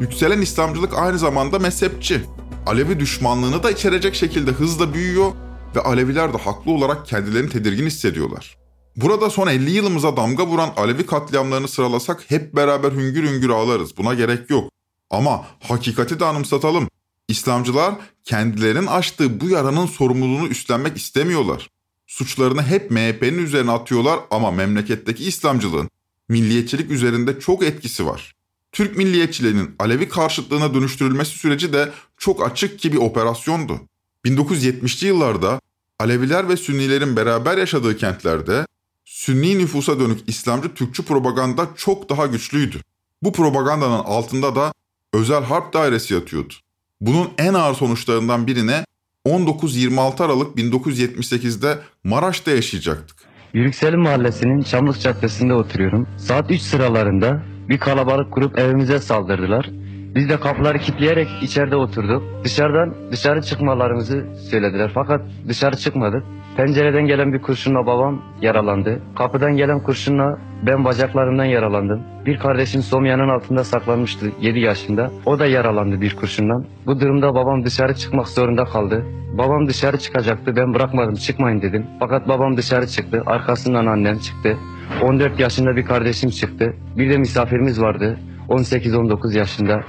Yükselen 0.00 0.40
İslamcılık 0.40 0.98
aynı 0.98 1.18
zamanda 1.18 1.58
mezhepçi. 1.58 2.20
Alevi 2.66 3.00
düşmanlığını 3.00 3.62
da 3.62 3.70
içerecek 3.70 4.14
şekilde 4.14 4.50
hızla 4.50 4.94
büyüyor 4.94 5.32
ve 5.76 5.80
Aleviler 5.80 6.32
de 6.32 6.38
haklı 6.38 6.72
olarak 6.72 7.06
kendilerini 7.06 7.50
tedirgin 7.50 7.86
hissediyorlar. 7.86 8.56
Burada 8.96 9.30
son 9.30 9.46
50 9.46 9.70
yılımıza 9.70 10.16
damga 10.16 10.46
vuran 10.46 10.70
Alevi 10.76 11.06
katliamlarını 11.06 11.68
sıralasak 11.68 12.30
hep 12.30 12.56
beraber 12.56 12.92
hüngür 12.92 13.28
hüngür 13.28 13.50
ağlarız. 13.50 13.96
Buna 13.96 14.14
gerek 14.14 14.50
yok. 14.50 14.70
Ama 15.10 15.46
hakikati 15.60 16.20
de 16.20 16.24
anımsatalım. 16.24 16.88
İslamcılar 17.28 17.94
kendilerinin 18.24 18.86
açtığı 18.86 19.40
bu 19.40 19.48
yaranın 19.48 19.86
sorumluluğunu 19.86 20.46
üstlenmek 20.46 20.96
istemiyorlar. 20.96 21.68
Suçlarını 22.12 22.62
hep 22.62 22.90
MHP'nin 22.90 23.38
üzerine 23.38 23.70
atıyorlar 23.70 24.20
ama 24.30 24.50
memleketteki 24.50 25.24
İslamcılığın 25.24 25.90
milliyetçilik 26.28 26.90
üzerinde 26.90 27.40
çok 27.40 27.62
etkisi 27.62 28.06
var. 28.06 28.34
Türk 28.72 28.96
milliyetçiliğinin 28.96 29.74
Alevi 29.78 30.08
karşıtlığına 30.08 30.74
dönüştürülmesi 30.74 31.38
süreci 31.38 31.72
de 31.72 31.92
çok 32.18 32.46
açık 32.50 32.78
ki 32.78 32.92
bir 32.92 32.98
operasyondu. 32.98 33.80
1970'li 34.24 35.06
yıllarda 35.06 35.60
Aleviler 35.98 36.48
ve 36.48 36.56
Sünnilerin 36.56 37.16
beraber 37.16 37.58
yaşadığı 37.58 37.96
kentlerde 37.96 38.66
Sünni 39.04 39.58
nüfusa 39.58 40.00
dönük 40.00 40.20
İslamcı 40.26 40.74
Türkçü 40.74 41.02
propaganda 41.02 41.68
çok 41.76 42.08
daha 42.08 42.26
güçlüydü. 42.26 42.80
Bu 43.22 43.32
propagandanın 43.32 44.04
altında 44.04 44.56
da 44.56 44.72
özel 45.12 45.44
harp 45.44 45.72
dairesi 45.72 46.14
yatıyordu. 46.14 46.54
Bunun 47.00 47.30
en 47.38 47.54
ağır 47.54 47.74
sonuçlarından 47.74 48.46
birine 48.46 48.84
19-26 49.26 50.24
Aralık 50.24 50.58
1978'de 50.58 51.78
Maraş'ta 52.04 52.50
yaşayacaktık. 52.50 53.16
Yürükselim 53.54 54.00
Mahallesi'nin 54.00 54.62
Çamlık 54.62 55.00
Caddesi'nde 55.00 55.54
oturuyorum. 55.54 56.08
Saat 56.16 56.50
3 56.50 56.60
sıralarında 56.60 57.42
bir 57.68 57.78
kalabalık 57.78 58.32
kurup 58.32 58.58
evimize 58.58 58.98
saldırdılar. 58.98 59.70
Biz 60.14 60.28
de 60.28 60.40
kapıları 60.40 60.78
kilitleyerek 60.78 61.28
içeride 61.42 61.76
oturduk. 61.76 62.22
Dışarıdan 62.44 62.94
dışarı 63.12 63.42
çıkmalarımızı 63.42 64.26
söylediler 64.50 64.90
fakat 64.94 65.20
dışarı 65.48 65.76
çıkmadık. 65.76 66.22
Pencereden 66.56 67.06
gelen 67.06 67.32
bir 67.32 67.42
kurşunla 67.42 67.86
babam 67.86 68.22
yaralandı. 68.40 69.00
Kapıdan 69.16 69.56
gelen 69.56 69.80
kurşunla 69.80 70.38
ben 70.66 70.84
bacaklarımdan 70.84 71.44
yaralandım. 71.44 72.02
Bir 72.26 72.38
kardeşim 72.38 72.82
somyanın 72.82 73.28
altında 73.28 73.64
saklanmıştı 73.64 74.26
7 74.40 74.60
yaşında. 74.60 75.10
O 75.26 75.38
da 75.38 75.46
yaralandı 75.46 76.00
bir 76.00 76.16
kurşundan. 76.16 76.64
Bu 76.86 77.00
durumda 77.00 77.34
babam 77.34 77.64
dışarı 77.64 77.94
çıkmak 77.94 78.28
zorunda 78.28 78.64
kaldı. 78.64 79.04
Babam 79.38 79.66
dışarı 79.68 79.98
çıkacaktı. 79.98 80.56
Ben 80.56 80.74
bırakmadım 80.74 81.14
çıkmayın 81.14 81.62
dedim. 81.62 81.86
Fakat 82.00 82.28
babam 82.28 82.56
dışarı 82.56 82.86
çıktı. 82.86 83.22
Arkasından 83.26 83.86
annem 83.86 84.18
çıktı. 84.18 84.56
14 85.02 85.40
yaşında 85.40 85.76
bir 85.76 85.84
kardeşim 85.84 86.30
çıktı. 86.30 86.74
Bir 86.96 87.10
de 87.10 87.18
misafirimiz 87.18 87.80
vardı. 87.80 88.18
18-19 88.48 89.38
yaşında 89.38 89.80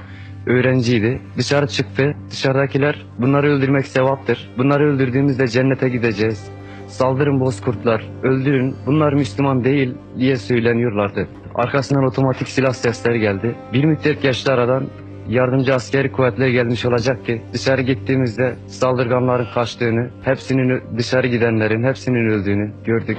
öğrenciydi. 0.46 1.20
Dışarı 1.36 1.66
çıktı. 1.66 2.14
Dışarıdakiler 2.30 3.06
bunları 3.18 3.46
öldürmek 3.46 3.86
sevaptır. 3.86 4.50
Bunları 4.58 4.94
öldürdüğümüzde 4.94 5.48
cennete 5.48 5.88
gideceğiz. 5.88 6.50
Saldırın 6.86 7.40
bozkurtlar, 7.40 8.04
öldürün, 8.22 8.74
bunlar 8.86 9.12
Müslüman 9.12 9.64
değil 9.64 9.94
diye 10.18 10.36
söyleniyorlardı. 10.36 11.28
Arkasından 11.54 12.04
otomatik 12.04 12.48
silah 12.48 12.72
sesleri 12.72 13.20
geldi. 13.20 13.54
Bir 13.72 13.84
müddet 13.84 14.22
geçti 14.22 14.52
aradan 14.52 14.86
yardımcı 15.28 15.74
askeri 15.74 16.12
kuvvetler 16.12 16.48
gelmiş 16.48 16.86
olacak 16.86 17.26
ki 17.26 17.42
dışarı 17.52 17.82
gittiğimizde 17.82 18.54
saldırganların 18.66 19.46
kaçtığını, 19.54 20.10
hepsinin 20.22 20.82
dışarı 20.98 21.26
gidenlerin 21.26 21.84
hepsinin 21.84 22.30
öldüğünü 22.30 22.72
gördük. 22.84 23.18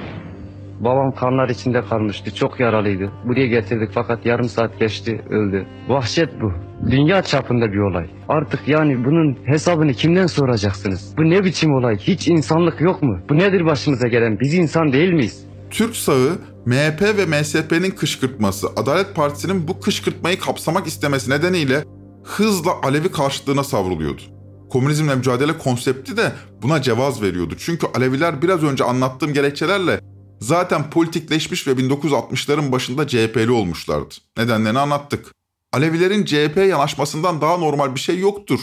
Babam 0.80 1.12
kanlar 1.12 1.48
içinde 1.48 1.80
kalmıştı. 1.82 2.34
Çok 2.34 2.60
yaralıydı. 2.60 3.10
Buraya 3.24 3.46
getirdik 3.46 3.90
fakat 3.92 4.26
yarım 4.26 4.48
saat 4.48 4.78
geçti 4.78 5.20
öldü. 5.30 5.66
Vahşet 5.88 6.40
bu. 6.40 6.52
Dünya 6.90 7.22
çapında 7.22 7.72
bir 7.72 7.78
olay. 7.78 8.10
Artık 8.28 8.68
yani 8.68 9.04
bunun 9.04 9.36
hesabını 9.44 9.92
kimden 9.92 10.26
soracaksınız? 10.26 11.14
Bu 11.18 11.30
ne 11.30 11.44
biçim 11.44 11.74
olay? 11.74 11.98
Hiç 11.98 12.28
insanlık 12.28 12.80
yok 12.80 13.02
mu? 13.02 13.18
Bu 13.30 13.38
nedir 13.38 13.66
başımıza 13.66 14.08
gelen? 14.08 14.40
Biz 14.40 14.54
insan 14.54 14.92
değil 14.92 15.12
miyiz? 15.12 15.44
Türk 15.70 15.96
sağı 15.96 16.38
MHP 16.66 17.02
ve 17.02 17.26
MSP'nin 17.26 17.90
kışkırtması, 17.90 18.68
Adalet 18.76 19.14
Partisi'nin 19.14 19.68
bu 19.68 19.80
kışkırtmayı 19.80 20.38
kapsamak 20.38 20.86
istemesi 20.86 21.30
nedeniyle 21.30 21.84
hızla 22.24 22.70
Alevi 22.82 23.12
karşıtlığına 23.12 23.64
savruluyordu. 23.64 24.22
Komünizmle 24.70 25.14
mücadele 25.14 25.58
konsepti 25.58 26.16
de 26.16 26.32
buna 26.62 26.82
cevaz 26.82 27.22
veriyordu. 27.22 27.54
Çünkü 27.58 27.86
Aleviler 27.94 28.42
biraz 28.42 28.64
önce 28.64 28.84
anlattığım 28.84 29.32
gerekçelerle 29.32 30.00
zaten 30.40 30.90
politikleşmiş 30.90 31.66
ve 31.66 31.72
1960'ların 31.72 32.72
başında 32.72 33.06
CHP'li 33.06 33.50
olmuşlardı. 33.50 34.14
Nedenlerini 34.38 34.78
anlattık. 34.78 35.32
Alevilerin 35.72 36.24
CHP 36.24 36.56
yanaşmasından 36.56 37.40
daha 37.40 37.56
normal 37.56 37.94
bir 37.94 38.00
şey 38.00 38.18
yoktur. 38.18 38.60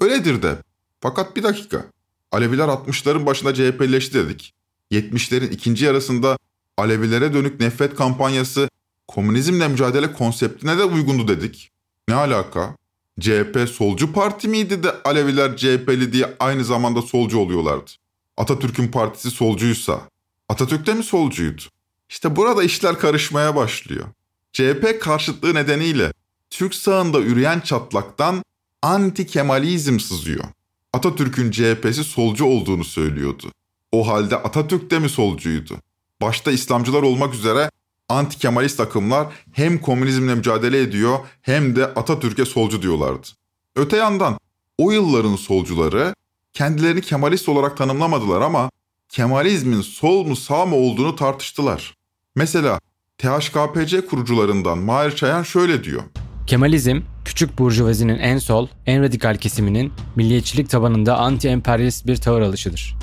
Öyledir 0.00 0.42
de. 0.42 0.56
Fakat 1.00 1.36
bir 1.36 1.42
dakika. 1.42 1.84
Aleviler 2.32 2.68
60'ların 2.68 3.26
başında 3.26 3.54
CHP'leşti 3.54 4.14
dedik. 4.14 4.54
70'lerin 4.92 5.50
ikinci 5.50 5.84
yarısında 5.84 6.38
Alevilere 6.78 7.34
dönük 7.34 7.60
nefret 7.60 7.94
kampanyası 7.94 8.68
komünizmle 9.08 9.68
mücadele 9.68 10.12
konseptine 10.12 10.78
de 10.78 10.84
uygundu 10.84 11.28
dedik. 11.28 11.70
Ne 12.08 12.14
alaka? 12.14 12.76
CHP 13.20 13.68
solcu 13.72 14.12
parti 14.12 14.48
miydi 14.48 14.82
de 14.82 14.90
Aleviler 15.04 15.56
CHP'li 15.56 16.12
diye 16.12 16.34
aynı 16.40 16.64
zamanda 16.64 17.02
solcu 17.02 17.38
oluyorlardı. 17.38 17.90
Atatürk'ün 18.36 18.88
partisi 18.88 19.30
solcuysa 19.30 20.00
Atatürk 20.48 20.86
de 20.86 20.94
mi 20.94 21.02
solcuydu? 21.02 21.62
İşte 22.08 22.36
burada 22.36 22.62
işler 22.62 22.98
karışmaya 22.98 23.56
başlıyor. 23.56 24.04
CHP 24.52 25.00
karşıtlığı 25.00 25.54
nedeniyle 25.54 26.11
Türk 26.52 26.74
sağında 26.74 27.20
üreyen 27.20 27.60
çatlaktan 27.60 28.42
anti-Kemalizm 28.82 30.00
sızıyor. 30.00 30.44
Atatürk'ün 30.92 31.50
CHP'si 31.50 32.04
solcu 32.04 32.44
olduğunu 32.44 32.84
söylüyordu. 32.84 33.52
O 33.92 34.08
halde 34.08 34.36
Atatürk 34.36 34.90
de 34.90 34.98
mi 34.98 35.08
solcuydu? 35.08 35.76
Başta 36.22 36.52
İslamcılar 36.52 37.02
olmak 37.02 37.34
üzere 37.34 37.70
anti-Kemalist 38.08 38.80
akımlar 38.80 39.26
hem 39.52 39.78
komünizmle 39.78 40.34
mücadele 40.34 40.80
ediyor 40.80 41.18
hem 41.42 41.76
de 41.76 41.86
Atatürk'e 41.86 42.44
solcu 42.44 42.82
diyorlardı. 42.82 43.28
Öte 43.76 43.96
yandan 43.96 44.38
o 44.78 44.90
yılların 44.90 45.36
solcuları 45.36 46.14
kendilerini 46.52 47.00
Kemalist 47.00 47.48
olarak 47.48 47.76
tanımlamadılar 47.76 48.40
ama 48.40 48.70
Kemalizmin 49.08 49.80
sol 49.80 50.26
mu 50.26 50.36
sağ 50.36 50.66
mı 50.66 50.76
olduğunu 50.76 51.16
tartıştılar. 51.16 51.94
Mesela 52.36 52.80
THKPC 53.18 54.06
kurucularından 54.06 54.78
Mahir 54.78 55.16
Çayan 55.16 55.42
şöyle 55.42 55.84
diyor. 55.84 56.02
Kemalizm, 56.46 57.00
küçük 57.24 57.58
burjuvazinin 57.58 58.18
en 58.18 58.38
sol, 58.38 58.68
en 58.86 59.02
radikal 59.02 59.36
kesiminin 59.36 59.92
milliyetçilik 60.16 60.70
tabanında 60.70 61.16
anti-emperyalist 61.16 62.06
bir 62.06 62.16
tavır 62.16 62.40
alışıdır. 62.40 62.96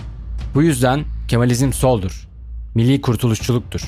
Bu 0.56 0.64
yüzden 0.64 1.06
Kemalizm 1.28 1.74
soldur, 1.74 2.28
milli 2.76 3.02
kurtuluşçuluktur. 3.02 3.82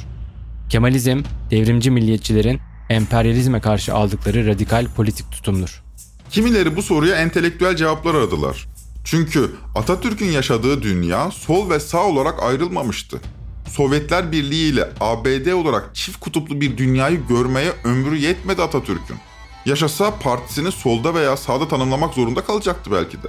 Kemalizm, 0.69 1.23
devrimci 1.51 1.91
milliyetçilerin 1.91 2.59
emperyalizme 2.89 3.61
karşı 3.61 3.93
aldıkları 3.93 4.47
radikal 4.47 4.87
politik 4.95 5.31
tutumdur. 5.31 5.83
Kimileri 6.29 6.75
bu 6.75 6.81
soruya 6.81 7.15
entelektüel 7.15 7.75
cevaplar 7.75 8.15
aradılar. 8.15 8.67
Çünkü 9.03 9.51
Atatürk'ün 9.75 10.31
yaşadığı 10.31 10.81
dünya 10.81 11.31
sol 11.31 11.69
ve 11.69 11.79
sağ 11.79 12.05
olarak 12.05 12.43
ayrılmamıştı. 12.43 13.19
Sovyetler 13.67 14.31
Birliği 14.31 14.73
ile 14.73 14.89
ABD 14.99 15.51
olarak 15.51 15.95
çift 15.95 16.19
kutuplu 16.19 16.61
bir 16.61 16.77
dünyayı 16.77 17.27
görmeye 17.27 17.71
ömrü 17.83 18.17
yetmedi 18.17 18.61
Atatürk'ün. 18.61 19.17
Yaşasa 19.65 20.19
partisini 20.19 20.71
solda 20.71 21.13
veya 21.13 21.37
sağda 21.37 21.67
tanımlamak 21.67 22.13
zorunda 22.13 22.41
kalacaktı 22.41 22.91
belki 22.91 23.23
de. 23.23 23.27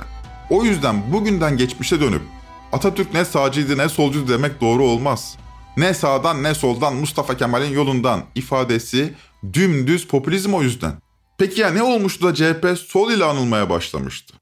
O 0.50 0.64
yüzden 0.64 1.12
bugünden 1.12 1.56
geçmişe 1.56 2.00
dönüp 2.00 2.22
Atatürk 2.72 3.14
ne 3.14 3.24
sağcıydı 3.24 3.78
ne 3.78 3.88
solcuydu 3.88 4.28
demek 4.28 4.60
doğru 4.60 4.84
olmaz. 4.84 5.36
Ne 5.76 5.94
sağdan 5.94 6.42
ne 6.42 6.54
soldan 6.54 6.94
Mustafa 6.96 7.36
Kemal'in 7.36 7.72
yolundan 7.72 8.22
ifadesi 8.34 9.14
dümdüz 9.52 10.06
popülizm 10.06 10.54
o 10.54 10.62
yüzden. 10.62 10.92
Peki 11.38 11.60
ya 11.60 11.70
ne 11.70 11.82
olmuştu 11.82 12.26
da 12.26 12.34
CHP 12.34 12.78
sol 12.78 13.10
ile 13.10 13.24
anılmaya 13.24 13.70
başlamıştı? 13.70 14.34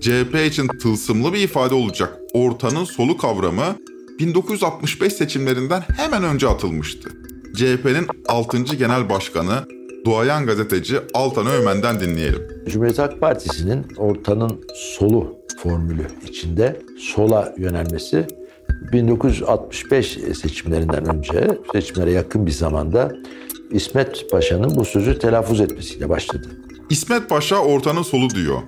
CHP 0.00 0.46
için 0.46 0.68
tılsımlı 0.68 1.32
bir 1.32 1.38
ifade 1.38 1.74
olacak 1.74 2.18
ortanın 2.32 2.84
solu 2.84 3.16
kavramı 3.16 3.76
1965 4.18 5.12
seçimlerinden 5.12 5.84
hemen 5.96 6.24
önce 6.24 6.48
atılmıştı. 6.48 7.12
CHP'nin 7.56 8.08
6. 8.28 8.58
Genel 8.58 9.10
Başkanı 9.10 9.64
duayan 10.04 10.46
gazeteci 10.46 10.96
Altan 11.14 11.46
Öğmen'den 11.46 12.00
dinleyelim. 12.00 12.42
Cumhuriyet 12.68 12.98
Halk 12.98 13.20
Partisi'nin 13.20 13.86
ortanın 13.96 14.64
solu 14.74 15.36
formülü 15.62 16.06
içinde 16.28 16.80
sola 16.98 17.54
yönelmesi 17.58 18.26
1965 18.92 20.18
seçimlerinden 20.42 21.16
önce, 21.16 21.58
seçimlere 21.72 22.10
yakın 22.10 22.46
bir 22.46 22.52
zamanda 22.52 23.12
İsmet 23.70 24.30
Paşa'nın 24.30 24.76
bu 24.76 24.84
sözü 24.84 25.18
telaffuz 25.18 25.60
etmesiyle 25.60 26.08
başladı. 26.08 26.50
İsmet 26.90 27.28
Paşa 27.28 27.56
ortanın 27.56 28.02
solu 28.02 28.30
diyor. 28.30 28.58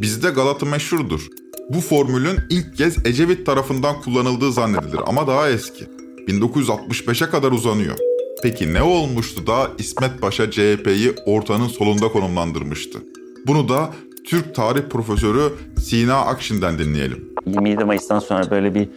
Bizde 0.00 0.30
Galata 0.30 0.66
meşhurdur. 0.66 1.26
Bu 1.70 1.80
formülün 1.80 2.38
ilk 2.50 2.76
kez 2.76 3.06
Ecevit 3.06 3.46
tarafından 3.46 4.00
kullanıldığı 4.00 4.52
zannedilir 4.52 5.00
ama 5.06 5.26
daha 5.26 5.50
eski. 5.50 5.84
1965'e 6.28 7.30
kadar 7.30 7.52
uzanıyor. 7.52 7.96
Peki 8.42 8.74
ne 8.74 8.82
olmuştu 8.82 9.46
da 9.46 9.70
İsmet 9.78 10.20
Paşa 10.20 10.50
CHP'yi 10.50 11.12
ortanın 11.26 11.66
solunda 11.66 12.08
konumlandırmıştı? 12.08 12.98
Bunu 13.46 13.68
da 13.68 13.90
Türk 14.26 14.54
tarih 14.54 14.82
profesörü 14.90 15.52
Sina 15.78 16.14
Akşin'den 16.14 16.78
dinleyelim. 16.78 17.34
27 17.46 17.84
Mayıs'tan 17.84 18.18
sonra 18.18 18.50
böyle 18.50 18.74
bir 18.74 18.88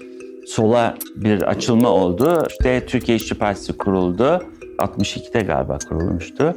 sola 0.48 0.98
bir 1.16 1.42
açılma 1.42 1.90
oldu. 1.90 2.48
İşte 2.50 2.86
Türkiye 2.86 3.18
İşçi 3.18 3.36
Partisi 3.36 3.74
kuruldu. 3.74 4.44
62'de 4.78 5.40
galiba 5.42 5.78
kurulmuştu. 5.90 6.56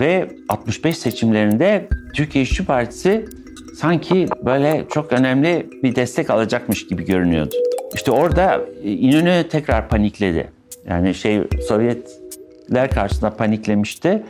Ve 0.00 0.36
65 0.48 0.98
seçimlerinde 0.98 1.88
Türkiye 2.14 2.44
İşçi 2.44 2.64
Partisi 2.64 3.24
sanki 3.80 4.26
böyle 4.44 4.84
çok 4.94 5.12
önemli 5.12 5.70
bir 5.82 5.96
destek 5.96 6.30
alacakmış 6.30 6.86
gibi 6.86 7.04
görünüyordu. 7.04 7.54
İşte 7.94 8.10
orada 8.10 8.60
İnönü 8.82 9.48
tekrar 9.48 9.88
panikledi. 9.88 10.50
Yani 10.88 11.14
şey 11.14 11.42
Sovyetler 12.66 12.90
karşısında 12.90 13.36
paniklemişti. 13.36 14.22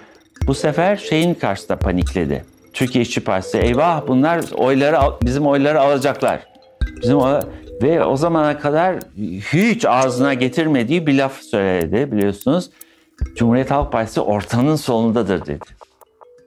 Bu 0.46 0.55
sefer 0.55 0.96
şeyin 0.96 1.35
karşısında 1.35 1.79
panikledi. 1.79 2.44
Türkiye 2.72 3.03
İşçi 3.03 3.20
Partisi 3.20 3.59
eyvah 3.59 4.07
bunlar 4.09 4.44
oyları 4.57 4.99
bizim 5.22 5.46
oyları 5.46 5.81
alacaklar. 5.81 6.46
Bizim 7.03 7.16
o, 7.16 7.40
ve 7.83 8.05
o 8.05 8.16
zamana 8.16 8.59
kadar 8.59 8.99
hiç 9.53 9.85
ağzına 9.85 10.35
getirmediği 10.35 11.07
bir 11.07 11.14
laf 11.14 11.42
söyledi 11.42 12.12
biliyorsunuz. 12.12 12.70
Cumhuriyet 13.37 13.70
Halk 13.70 13.92
Partisi 13.92 14.20
ortanın 14.20 14.77
solundadır 14.77 15.46
dedi. 15.46 15.64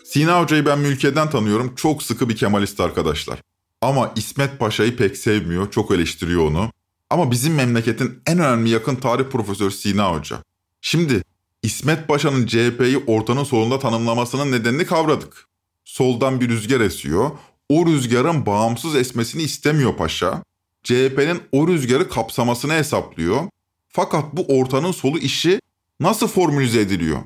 Sina 0.04 0.42
Hoca'yı 0.42 0.66
ben 0.66 0.80
mülkeden 0.80 1.30
tanıyorum. 1.30 1.76
Çok 1.76 2.04
sıkı 2.04 2.30
bir 2.30 2.36
Kemalist 2.36 2.80
arkadaşlar. 2.80 3.40
Ama 3.82 4.12
İsmet 4.16 4.60
Paşa'yı 4.60 4.98
pek 4.98 5.18
sevmiyor, 5.18 5.72
çok 5.72 5.92
eleştiriyor 5.92 6.48
onu. 6.48 6.72
Ama 7.10 7.32
bizim 7.32 7.56
memleketin 7.56 8.22
en 8.28 8.40
önemli 8.40 8.70
yakın 8.70 8.96
tarih 8.96 9.24
profesörü 9.24 9.72
Sina 9.72 10.16
Hoca. 10.16 10.38
Şimdi 10.82 11.22
İsmet 11.64 12.08
Paşa'nın 12.08 12.46
CHP'yi 12.46 13.04
ortanın 13.08 13.44
solunda 13.44 13.80
tanımlamasının 13.80 14.52
nedenini 14.52 14.86
kavradık. 14.86 15.48
Soldan 15.86 16.42
bir 16.42 16.50
rüzgar 16.50 16.82
esiyor. 16.82 17.32
O 17.70 17.86
rüzgarın 17.86 18.46
bağımsız 18.46 18.96
esmesini 18.96 19.42
istemiyor 19.42 19.98
paşa. 19.98 20.44
CHP'nin 20.84 21.42
o 21.52 21.68
rüzgarı 21.68 22.10
kapsamasını 22.10 22.74
hesaplıyor. 22.74 23.44
Fakat 23.88 24.34
bu 24.34 24.46
ortanın 24.60 24.92
solu 24.92 25.18
işi 25.20 25.62
nasıl 26.00 26.28
formülize 26.28 26.82
ediliyor? 26.82 27.20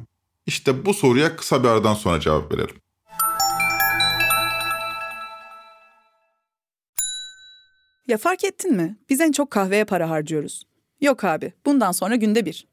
İşte 0.46 0.86
bu 0.86 0.93
soruya 0.93 1.36
kısa 1.36 1.63
bir 1.63 1.67
aradan 1.67 1.93
sonra 1.93 2.19
cevap 2.19 2.52
verelim. 2.54 2.76
Ya 8.08 8.17
fark 8.17 8.43
ettin 8.43 8.76
mi? 8.76 8.98
Biz 9.10 9.22
en 9.22 9.32
çok 9.32 9.52
kahveye 9.52 9.86
para 9.86 10.10
harcıyoruz. 10.10 10.63
Yok 11.02 11.24
abi, 11.24 11.54
bundan 11.65 11.91
sonra 11.91 12.15
günde 12.15 12.46
bir. 12.46 12.72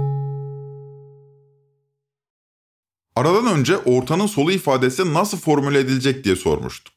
Aradan 3.15 3.45
önce 3.45 3.77
ortanın 3.77 4.27
solu 4.27 4.51
ifadesi 4.51 5.13
nasıl 5.13 5.37
formüle 5.37 5.79
edilecek 5.79 6.23
diye 6.23 6.35
sormuştuk. 6.35 6.93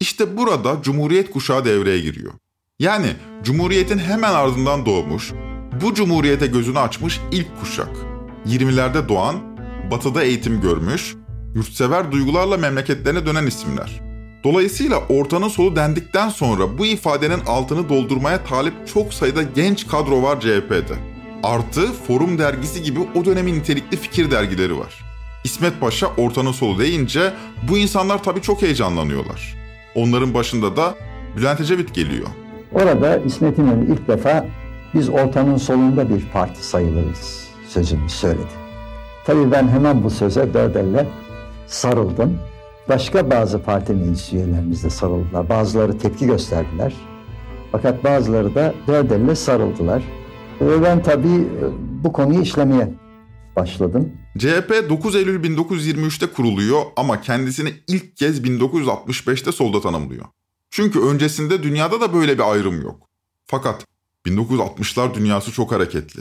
İşte 0.00 0.36
burada 0.36 0.82
Cumhuriyet 0.82 1.30
kuşağı 1.30 1.64
devreye 1.64 2.00
giriyor. 2.00 2.32
Yani 2.78 3.06
Cumhuriyet'in 3.42 3.98
hemen 3.98 4.34
ardından 4.34 4.86
doğmuş, 4.86 5.32
bu 5.82 5.94
Cumhuriyete 5.94 6.46
gözünü 6.46 6.78
açmış 6.78 7.20
ilk 7.32 7.60
kuşak. 7.60 7.96
20'lerde 8.46 9.08
doğan, 9.08 9.36
batıda 9.90 10.22
eğitim 10.22 10.60
görmüş, 10.60 11.14
yurtsever 11.54 12.12
duygularla 12.12 12.56
memleketlerine 12.56 13.26
dönen 13.26 13.46
isimler. 13.46 14.00
Dolayısıyla 14.44 14.98
ortanın 15.08 15.48
solu 15.48 15.76
dendikten 15.76 16.28
sonra 16.28 16.78
bu 16.78 16.86
ifadenin 16.86 17.40
altını 17.46 17.88
doldurmaya 17.88 18.44
talip 18.44 18.74
çok 18.94 19.14
sayıda 19.14 19.42
genç 19.42 19.86
kadro 19.86 20.22
var 20.22 20.40
CHP'de. 20.40 20.96
Artı 21.42 21.92
Forum 21.92 22.38
dergisi 22.38 22.82
gibi 22.82 23.00
o 23.14 23.24
dönemin 23.24 23.54
nitelikli 23.54 23.96
fikir 23.96 24.30
dergileri 24.30 24.78
var. 24.78 25.05
İsmet 25.46 25.80
Paşa 25.80 26.06
ortanın 26.16 26.52
solu 26.52 26.78
deyince 26.78 27.32
bu 27.68 27.78
insanlar 27.78 28.22
tabii 28.22 28.42
çok 28.42 28.62
heyecanlanıyorlar. 28.62 29.56
Onların 29.94 30.34
başında 30.34 30.76
da 30.76 30.94
Bülent 31.36 31.60
Ecevit 31.60 31.94
geliyor. 31.94 32.26
Orada 32.72 33.16
İsmet 33.16 33.58
İnönü 33.58 33.92
ilk 33.92 34.08
defa 34.08 34.46
biz 34.94 35.08
ortanın 35.08 35.56
solunda 35.56 36.08
bir 36.08 36.26
parti 36.32 36.66
sayılırız 36.66 37.48
sözünü 37.68 38.08
söyledi. 38.08 38.54
Tabii 39.26 39.50
ben 39.50 39.68
hemen 39.68 40.04
bu 40.04 40.10
söze 40.10 40.54
dört 40.54 40.76
elle 40.76 41.06
sarıldım. 41.66 42.38
Başka 42.88 43.30
bazı 43.30 43.62
parti 43.62 43.92
meclis 43.92 44.32
üyelerimiz 44.32 44.84
de 44.84 44.90
sarıldılar. 44.90 45.48
Bazıları 45.48 45.98
tepki 45.98 46.26
gösterdiler. 46.26 46.94
Fakat 47.72 48.04
bazıları 48.04 48.54
da 48.54 48.74
dört 48.86 49.12
elle 49.12 49.34
sarıldılar. 49.34 50.02
Ve 50.60 50.82
ben 50.82 51.02
tabii 51.02 51.48
bu 52.04 52.12
konuyu 52.12 52.42
işlemeye 52.42 52.88
başladım. 53.56 54.12
CHP 54.38 54.88
9 54.88 55.16
Eylül 55.16 55.44
1923'te 55.44 56.26
kuruluyor 56.26 56.82
ama 56.96 57.20
kendisini 57.20 57.74
ilk 57.88 58.16
kez 58.16 58.40
1965'te 58.40 59.52
solda 59.52 59.80
tanımlıyor. 59.80 60.24
Çünkü 60.70 61.00
öncesinde 61.00 61.62
dünyada 61.62 62.00
da 62.00 62.14
böyle 62.14 62.34
bir 62.34 62.52
ayrım 62.52 62.82
yok. 62.82 63.08
Fakat 63.46 63.86
1960'lar 64.26 65.14
dünyası 65.14 65.52
çok 65.52 65.72
hareketli. 65.72 66.20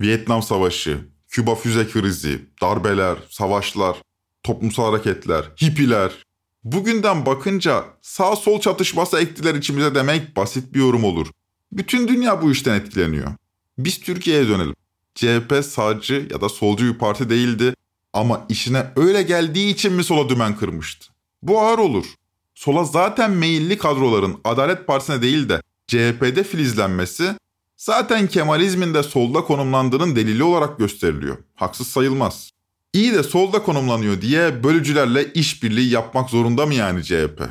Vietnam 0.00 0.42
Savaşı, 0.42 1.08
Küba 1.28 1.54
füze 1.54 1.88
krizi, 1.88 2.42
darbeler, 2.62 3.16
savaşlar, 3.30 3.96
toplumsal 4.42 4.92
hareketler, 4.92 5.44
hippiler. 5.62 6.12
Bugünden 6.64 7.26
bakınca 7.26 7.84
sağ 8.02 8.36
sol 8.36 8.60
çatışması 8.60 9.20
ektiler 9.20 9.54
içimize 9.54 9.94
demek 9.94 10.36
basit 10.36 10.74
bir 10.74 10.78
yorum 10.78 11.04
olur. 11.04 11.26
Bütün 11.72 12.08
dünya 12.08 12.42
bu 12.42 12.52
işten 12.52 12.74
etkileniyor. 12.74 13.32
Biz 13.78 14.00
Türkiye'ye 14.00 14.48
dönelim. 14.48 14.74
CHP 15.14 15.64
sağcı 15.64 16.28
ya 16.30 16.40
da 16.40 16.48
solcu 16.48 16.94
bir 16.94 16.98
parti 16.98 17.30
değildi 17.30 17.74
ama 18.12 18.46
işine 18.48 18.86
öyle 18.96 19.22
geldiği 19.22 19.74
için 19.74 19.92
mi 19.92 20.04
sola 20.04 20.28
dümen 20.28 20.56
kırmıştı? 20.56 21.06
Bu 21.42 21.60
ağır 21.60 21.78
olur. 21.78 22.04
Sola 22.54 22.84
zaten 22.84 23.30
meyilli 23.30 23.78
kadroların 23.78 24.40
Adalet 24.44 24.86
Partisi'ne 24.86 25.22
değil 25.22 25.48
de 25.48 25.62
CHP'de 25.86 26.44
filizlenmesi 26.44 27.34
zaten 27.76 28.26
Kemalizmin 28.26 28.94
de 28.94 29.02
solda 29.02 29.44
konumlandığının 29.44 30.16
delili 30.16 30.42
olarak 30.42 30.78
gösteriliyor. 30.78 31.38
Haksız 31.54 31.88
sayılmaz. 31.88 32.50
İyi 32.92 33.14
de 33.14 33.22
solda 33.22 33.62
konumlanıyor 33.62 34.20
diye 34.20 34.64
bölücülerle 34.64 35.32
işbirliği 35.32 35.90
yapmak 35.90 36.30
zorunda 36.30 36.66
mı 36.66 36.74
yani 36.74 37.04
CHP? 37.04 37.42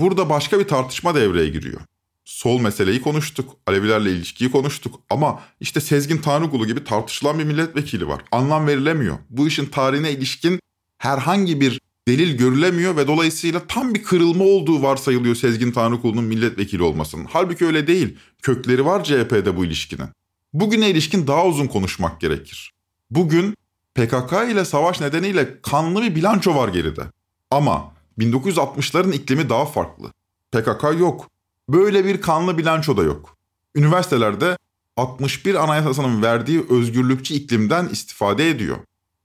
Burada 0.00 0.30
başka 0.30 0.58
bir 0.58 0.68
tartışma 0.68 1.14
devreye 1.14 1.48
giriyor. 1.48 1.80
Sol 2.28 2.60
meseleyi 2.60 3.02
konuştuk, 3.02 3.56
Alevilerle 3.66 4.12
ilişkiyi 4.12 4.50
konuştuk 4.50 5.00
ama 5.10 5.40
işte 5.60 5.80
Sezgin 5.80 6.18
Tanrıkulu 6.18 6.66
gibi 6.66 6.84
tartışılan 6.84 7.38
bir 7.38 7.44
milletvekili 7.44 8.08
var. 8.08 8.22
Anlam 8.32 8.66
verilemiyor. 8.66 9.18
Bu 9.30 9.48
işin 9.48 9.66
tarihine 9.66 10.12
ilişkin 10.12 10.60
herhangi 10.98 11.60
bir 11.60 11.80
delil 12.08 12.38
görülemiyor 12.38 12.96
ve 12.96 13.06
dolayısıyla 13.06 13.66
tam 13.66 13.94
bir 13.94 14.02
kırılma 14.02 14.44
olduğu 14.44 14.82
varsayılıyor 14.82 15.34
Sezgin 15.34 15.72
Tanrıkulu'nun 15.72 16.24
milletvekili 16.24 16.82
olmasının. 16.82 17.26
Halbuki 17.30 17.66
öyle 17.66 17.86
değil. 17.86 18.18
Kökleri 18.42 18.84
var 18.84 19.04
CHP'de 19.04 19.56
bu 19.56 19.64
ilişkinin. 19.64 20.08
Bugüne 20.52 20.90
ilişkin 20.90 21.26
daha 21.26 21.46
uzun 21.46 21.66
konuşmak 21.66 22.20
gerekir. 22.20 22.72
Bugün 23.10 23.56
PKK 23.94 24.32
ile 24.50 24.64
savaş 24.64 25.00
nedeniyle 25.00 25.62
kanlı 25.62 26.02
bir 26.02 26.14
bilanço 26.14 26.54
var 26.54 26.68
geride. 26.68 27.02
Ama 27.50 27.92
1960'ların 28.18 29.12
iklimi 29.12 29.48
daha 29.48 29.66
farklı. 29.66 30.12
PKK 30.52 31.00
yok. 31.00 31.37
Böyle 31.68 32.04
bir 32.04 32.20
kanlı 32.20 32.58
bilanço 32.58 32.96
da 32.96 33.02
yok. 33.02 33.36
Üniversitelerde 33.74 34.56
61 34.96 35.54
anayasasının 35.54 36.22
verdiği 36.22 36.66
özgürlükçü 36.70 37.34
iklimden 37.34 37.88
istifade 37.88 38.50
ediyor. 38.50 38.76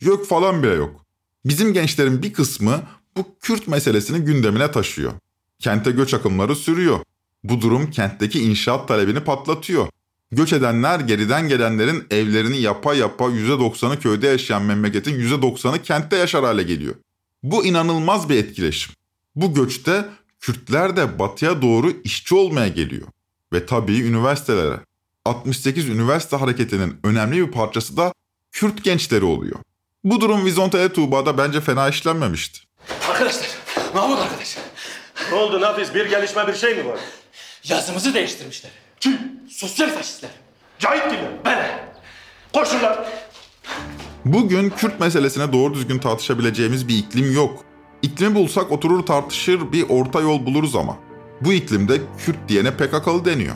Yok 0.01 0.27
falan 0.27 0.63
bile 0.63 0.73
yok. 0.73 1.06
Bizim 1.45 1.73
gençlerin 1.73 2.23
bir 2.23 2.34
kısmı 2.34 2.84
bu 3.17 3.25
Kürt 3.39 3.67
meselesini 3.67 4.25
gündemine 4.25 4.71
taşıyor. 4.71 5.13
Kente 5.60 5.91
göç 5.91 6.13
akımları 6.13 6.56
sürüyor. 6.56 6.99
Bu 7.43 7.62
durum 7.62 7.91
kentteki 7.91 8.39
inşaat 8.39 8.88
talebini 8.88 9.19
patlatıyor. 9.19 9.88
Göç 10.32 10.53
edenler 10.53 10.99
geriden 10.99 11.47
gelenlerin 11.47 12.03
evlerini 12.12 12.62
yapa 12.62 12.93
yapa 12.93 13.25
%90'ı 13.25 13.99
köyde 13.99 14.27
yaşayan 14.27 14.62
memleketin 14.62 15.19
%90'ı 15.19 15.82
kentte 15.82 16.15
yaşar 16.15 16.43
hale 16.45 16.63
geliyor. 16.63 16.95
Bu 17.43 17.65
inanılmaz 17.65 18.29
bir 18.29 18.38
etkileşim. 18.38 18.93
Bu 19.36 19.53
göçte 19.53 20.06
Kürtler 20.43 20.95
de 20.95 21.19
batıya 21.19 21.62
doğru 21.62 21.91
işçi 22.03 22.36
olmaya 22.36 22.67
geliyor. 22.67 23.08
Ve 23.53 23.65
tabii 23.65 23.99
üniversitelere. 23.99 24.79
68 25.25 25.89
üniversite 25.89 26.36
hareketinin 26.36 26.99
önemli 27.03 27.47
bir 27.47 27.51
parçası 27.51 27.97
da 27.97 28.13
Kürt 28.51 28.84
gençleri 28.84 29.25
oluyor. 29.25 29.56
Bu 30.03 30.21
durum 30.21 30.45
Vizontele 30.45 30.93
Tuğba'da 30.93 31.38
bence 31.38 31.62
fena 31.62 31.89
işlenmemişti. 31.89 32.60
Arkadaşlar, 33.10 33.47
Mahmut 33.95 34.19
arkadaş. 34.19 34.58
Ne 35.32 35.36
oldu 35.38 35.62
Nafiz? 35.62 35.95
Bir 35.95 36.06
gelişme 36.10 36.47
bir 36.47 36.53
şey 36.53 36.75
mi 36.75 36.86
var? 36.86 36.99
Yazımızı 37.63 38.13
değiştirmişler. 38.13 38.71
Kim? 38.99 39.19
Sosyal 39.49 39.89
faşistler. 39.89 40.32
Cahit 40.79 41.12
gibi. 41.12 41.27
Ben. 41.45 41.89
Koşurlar. 42.53 43.08
Bugün 44.25 44.69
Kürt 44.69 44.99
meselesine 44.99 45.53
doğru 45.53 45.73
düzgün 45.73 45.99
tartışabileceğimiz 45.99 46.88
bir 46.88 46.97
iklim 46.97 47.34
yok. 47.34 47.72
İklimi 48.04 48.36
bulsak 48.36 48.72
oturur 48.72 49.06
tartışır 49.06 49.72
bir 49.72 49.86
orta 49.89 50.22
yol 50.22 50.46
buluruz 50.46 50.76
ama. 50.76 50.98
Bu 51.42 51.54
iklimde 51.54 52.02
Kürt 52.18 52.50
diyene 52.50 52.72
PKK'lı 52.72 53.26
deniyor. 53.26 53.56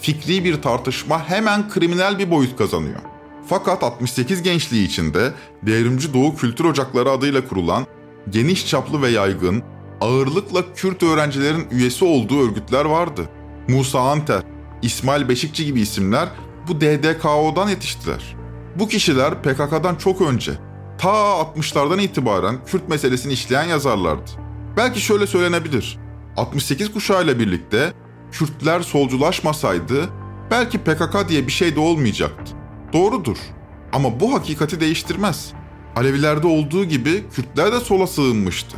Fikri 0.00 0.44
bir 0.44 0.62
tartışma 0.62 1.28
hemen 1.28 1.68
kriminal 1.70 2.18
bir 2.18 2.30
boyut 2.30 2.56
kazanıyor. 2.58 3.00
Fakat 3.46 3.82
68 3.82 4.42
gençliği 4.42 4.86
içinde 4.86 5.32
Devrimci 5.62 6.14
Doğu 6.14 6.36
Kültür 6.36 6.64
Ocakları 6.64 7.10
adıyla 7.10 7.48
kurulan 7.48 7.86
geniş 8.30 8.66
çaplı 8.66 9.02
ve 9.02 9.08
yaygın, 9.08 9.62
ağırlıkla 10.00 10.74
Kürt 10.74 11.02
öğrencilerin 11.02 11.66
üyesi 11.70 12.04
olduğu 12.04 12.48
örgütler 12.48 12.84
vardı. 12.84 13.28
Musa 13.68 14.00
Anter, 14.00 14.42
İsmail 14.82 15.28
Beşikçi 15.28 15.66
gibi 15.66 15.80
isimler 15.80 16.28
bu 16.68 16.80
DDKO'dan 16.80 17.68
yetiştiler. 17.68 18.36
Bu 18.76 18.88
kişiler 18.88 19.42
PKK'dan 19.42 19.94
çok 19.94 20.20
önce, 20.20 20.52
ta 20.98 21.10
60'lardan 21.56 22.02
itibaren 22.02 22.58
Kürt 22.66 22.88
meselesini 22.88 23.32
işleyen 23.32 23.64
yazarlardı. 23.64 24.30
Belki 24.76 25.00
şöyle 25.00 25.26
söylenebilir. 25.26 25.98
68 26.36 26.92
kuşağıyla 26.92 27.38
birlikte 27.38 27.92
Kürtler 28.32 28.80
solculaşmasaydı 28.80 30.08
belki 30.50 30.78
PKK 30.78 31.28
diye 31.28 31.46
bir 31.46 31.52
şey 31.52 31.76
de 31.76 31.80
olmayacaktı. 31.80 32.52
Doğrudur. 32.92 33.36
Ama 33.92 34.20
bu 34.20 34.34
hakikati 34.34 34.80
değiştirmez. 34.80 35.52
Alevilerde 35.96 36.46
olduğu 36.46 36.84
gibi 36.84 37.24
Kürtler 37.34 37.72
de 37.72 37.80
sola 37.80 38.06
sığınmıştı. 38.06 38.76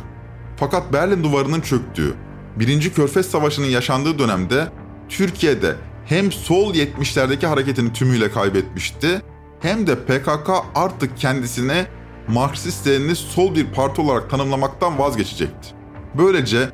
Fakat 0.57 0.93
Berlin 0.93 1.23
duvarının 1.23 1.61
çöktüğü, 1.61 2.13
1. 2.55 2.93
Körfez 2.93 3.25
Savaşı'nın 3.25 3.67
yaşandığı 3.67 4.19
dönemde 4.19 4.67
Türkiye'de 5.09 5.75
hem 6.05 6.31
sol 6.31 6.73
70'lerdeki 6.73 7.47
hareketini 7.47 7.93
tümüyle 7.93 8.31
kaybetmişti 8.31 9.21
hem 9.61 9.87
de 9.87 9.95
PKK 9.95 10.49
artık 10.75 11.17
kendisine 11.17 11.87
Marksist-Leninist 12.27 13.27
sol 13.27 13.55
bir 13.55 13.65
parti 13.65 14.01
olarak 14.01 14.29
tanımlamaktan 14.29 14.99
vazgeçecekti. 14.99 15.69
Böylece 16.17 16.69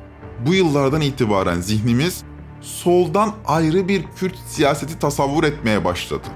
bu 0.46 0.54
yıllardan 0.54 1.00
itibaren 1.00 1.60
zihnimiz 1.60 2.22
soldan 2.60 3.34
ayrı 3.46 3.88
bir 3.88 4.04
Kürt 4.16 4.36
siyaseti 4.46 4.98
tasavvur 4.98 5.44
etmeye 5.44 5.84
başladı. 5.84 6.26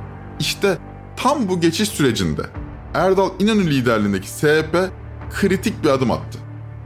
İşte 0.40 0.78
tam 1.16 1.48
bu 1.48 1.60
geçiş 1.60 1.88
sürecinde 1.88 2.42
Erdal 2.94 3.30
İnönü 3.38 3.70
liderliğindeki 3.70 4.28
SHP 4.28 4.90
kritik 5.30 5.84
bir 5.84 5.88
adım 5.88 6.10
attı. 6.10 6.38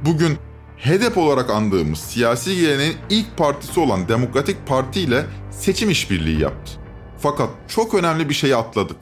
Bugün 0.06 0.38
HDP 0.78 1.18
olarak 1.18 1.50
andığımız 1.50 1.98
siyasi 1.98 2.56
geleneğin 2.56 2.96
ilk 3.10 3.36
partisi 3.36 3.80
olan 3.80 4.08
Demokratik 4.08 4.66
Parti 4.66 5.00
ile 5.00 5.26
seçim 5.50 5.90
işbirliği 5.90 6.40
yaptı. 6.40 6.72
Fakat 7.18 7.48
çok 7.68 7.94
önemli 7.94 8.28
bir 8.28 8.34
şeyi 8.34 8.56
atladık. 8.56 8.96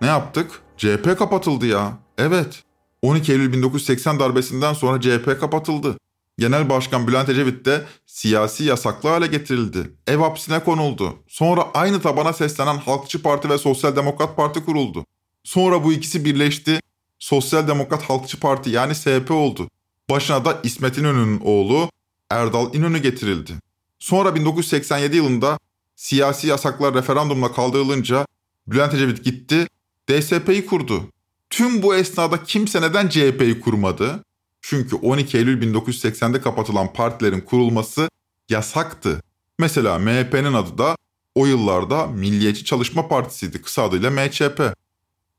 Ne 0.00 0.06
yaptık? 0.06 0.50
CHP 0.76 1.18
kapatıldı 1.18 1.66
ya. 1.66 1.92
Evet. 2.18 2.62
12 3.02 3.32
Eylül 3.32 3.52
1980 3.52 4.20
darbesinden 4.20 4.72
sonra 4.72 5.00
CHP 5.00 5.40
kapatıldı. 5.40 5.96
Genel 6.38 6.68
Başkan 6.68 7.08
Bülent 7.08 7.28
Ecevit 7.28 7.64
de 7.64 7.84
siyasi 8.06 8.64
yasaklı 8.64 9.08
hale 9.08 9.26
getirildi. 9.26 9.90
Ev 10.06 10.18
hapsine 10.18 10.64
konuldu. 10.64 11.14
Sonra 11.28 11.62
aynı 11.74 12.02
tabana 12.02 12.32
seslenen 12.32 12.76
Halkçı 12.76 13.22
Parti 13.22 13.50
ve 13.50 13.58
Sosyal 13.58 13.96
Demokrat 13.96 14.36
Parti 14.36 14.64
kuruldu. 14.64 15.04
Sonra 15.44 15.84
bu 15.84 15.92
ikisi 15.92 16.24
birleşti. 16.24 16.80
Sosyal 17.18 17.68
Demokrat 17.68 18.02
Halkçı 18.02 18.40
Parti 18.40 18.70
yani 18.70 18.94
SP 19.02 19.30
oldu. 19.30 19.68
Başına 20.10 20.44
da 20.44 20.60
İsmet 20.62 20.98
İnönü'nün 20.98 21.40
oğlu 21.44 21.90
Erdal 22.30 22.74
İnönü 22.74 22.98
getirildi. 22.98 23.52
Sonra 23.98 24.34
1987 24.34 25.16
yılında 25.16 25.58
siyasi 25.96 26.46
yasaklar 26.46 26.94
referandumla 26.94 27.52
kaldırılınca 27.52 28.26
Bülent 28.66 28.94
Ecevit 28.94 29.24
gitti, 29.24 29.66
DSP'yi 30.10 30.66
kurdu. 30.66 31.02
Tüm 31.50 31.82
bu 31.82 31.94
esnada 31.94 32.44
kimse 32.44 32.82
neden 32.82 33.08
CHP'yi 33.08 33.60
kurmadı? 33.60 34.24
Çünkü 34.62 34.96
12 34.96 35.38
Eylül 35.38 35.74
1980'de 35.74 36.40
kapatılan 36.40 36.92
partilerin 36.92 37.40
kurulması 37.40 38.10
yasaktı. 38.48 39.22
Mesela 39.58 39.98
MHP'nin 39.98 40.52
adı 40.52 40.78
da 40.78 40.96
o 41.34 41.46
yıllarda 41.46 42.06
Milliyetçi 42.06 42.64
Çalışma 42.64 43.08
Partisi'ydi 43.08 43.62
kısa 43.62 43.82
adıyla 43.82 44.10
MÇP. 44.10 44.74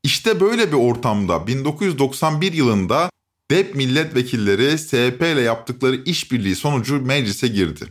İşte 0.02 0.40
böyle 0.40 0.68
bir 0.68 0.76
ortamda 0.76 1.46
1991 1.46 2.52
yılında 2.52 3.10
DEP 3.50 3.74
milletvekilleri 3.74 4.78
SP 4.78 5.20
ile 5.22 5.40
yaptıkları 5.40 5.96
işbirliği 5.96 6.56
sonucu 6.56 7.00
meclise 7.00 7.48
girdi. 7.48 7.84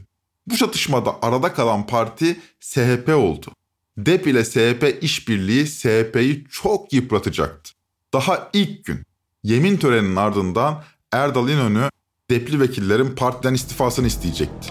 Bu 0.47 0.57
çatışmada 0.57 1.15
arada 1.21 1.53
kalan 1.53 1.87
parti 1.87 2.39
SHP 2.59 3.09
oldu. 3.09 3.51
DEP 3.97 4.27
ile 4.27 4.45
SHP 4.45 5.03
işbirliği 5.03 5.67
SHP'yi 5.67 6.45
çok 6.51 6.93
yıpratacaktı. 6.93 7.78
Daha 8.13 8.49
ilk 8.53 8.85
gün 8.85 9.05
yemin 9.43 9.77
töreninin 9.77 10.15
ardından 10.15 10.83
Erdal 11.11 11.49
İnönü 11.49 11.89
depli 12.29 12.59
vekillerin 12.59 13.15
partiden 13.15 13.53
istifasını 13.53 14.07
isteyecekti. 14.07 14.69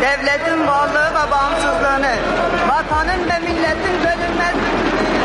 Devletin 0.00 0.66
varlığı 0.66 1.10
ve 1.10 1.30
bağımsızlığını, 1.30 2.16
vatanın 2.68 3.28
ve 3.30 3.38
milletin 3.38 3.96
bölünmezliğini, 4.04 5.20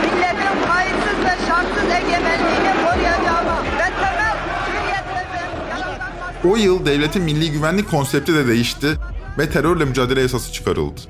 milletin 0.00 0.68
kayıtsız 0.68 1.24
ve 1.24 1.46
şartsız 1.48 1.90
egemenliğini 1.90 2.72
koruyacağıma 2.84 3.62
ve 3.62 3.90
temel 4.00 4.36
hürriyetlerden 4.66 6.50
O 6.50 6.56
yıl 6.56 6.86
devletin 6.86 7.22
milli 7.22 7.52
güvenlik 7.52 7.90
konsepti 7.90 8.34
de 8.34 8.46
değişti 8.46 8.96
ve 9.38 9.50
terörle 9.50 9.84
mücadele 9.84 10.20
yasası 10.20 10.52
çıkarıldı. 10.52 11.00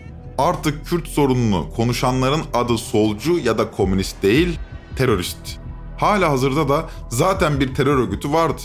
Artık 0.40 0.87
Kürt 0.87 1.09
sorununu 1.09 1.70
konuşanların 1.76 2.42
adı 2.55 2.79
solcu 2.79 3.38
ya 3.38 3.59
da 3.59 3.70
komünist 3.70 4.22
değil, 4.22 4.59
terörist. 4.96 5.59
Hala 5.98 6.31
hazırda 6.31 6.68
da 6.68 6.88
zaten 7.09 7.61
bir 7.61 7.74
terör 7.74 7.98
örgütü 7.98 8.33
vardı. 8.33 8.62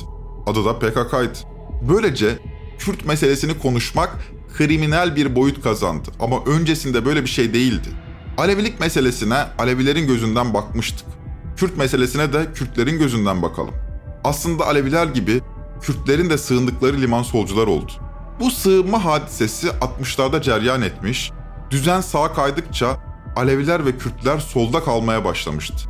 Adı 0.47 0.65
da 0.65 0.79
PKK'ydı. 0.79 1.38
Böylece 1.89 2.39
Kürt 2.79 3.05
meselesini 3.05 3.59
konuşmak 3.59 4.17
kriminal 4.57 5.15
bir 5.15 5.35
boyut 5.35 5.63
kazandı 5.63 6.09
ama 6.19 6.43
öncesinde 6.45 7.05
böyle 7.05 7.21
bir 7.21 7.29
şey 7.29 7.53
değildi. 7.53 7.89
Alevilik 8.38 8.79
meselesine 8.79 9.38
Alevilerin 9.59 10.07
gözünden 10.07 10.53
bakmıştık. 10.53 11.07
Kürt 11.57 11.77
meselesine 11.77 12.33
de 12.33 12.53
Kürtlerin 12.53 12.99
gözünden 12.99 13.41
bakalım. 13.41 13.73
Aslında 14.23 14.67
Aleviler 14.67 15.07
gibi 15.07 15.41
Kürtlerin 15.81 16.29
de 16.29 16.38
sığındıkları 16.38 17.01
liman 17.01 17.23
solcular 17.23 17.67
oldu. 17.67 17.91
Bu 18.39 18.51
sığınma 18.51 19.05
hadisesi 19.05 19.67
60'larda 19.67 20.41
ceryan 20.41 20.81
etmiş, 20.81 21.31
düzen 21.71 22.01
sağa 22.01 22.34
kaydıkça 22.34 22.97
Aleviler 23.36 23.86
ve 23.86 23.97
Kürtler 23.97 24.39
solda 24.39 24.84
kalmaya 24.84 25.25
başlamıştı. 25.25 25.89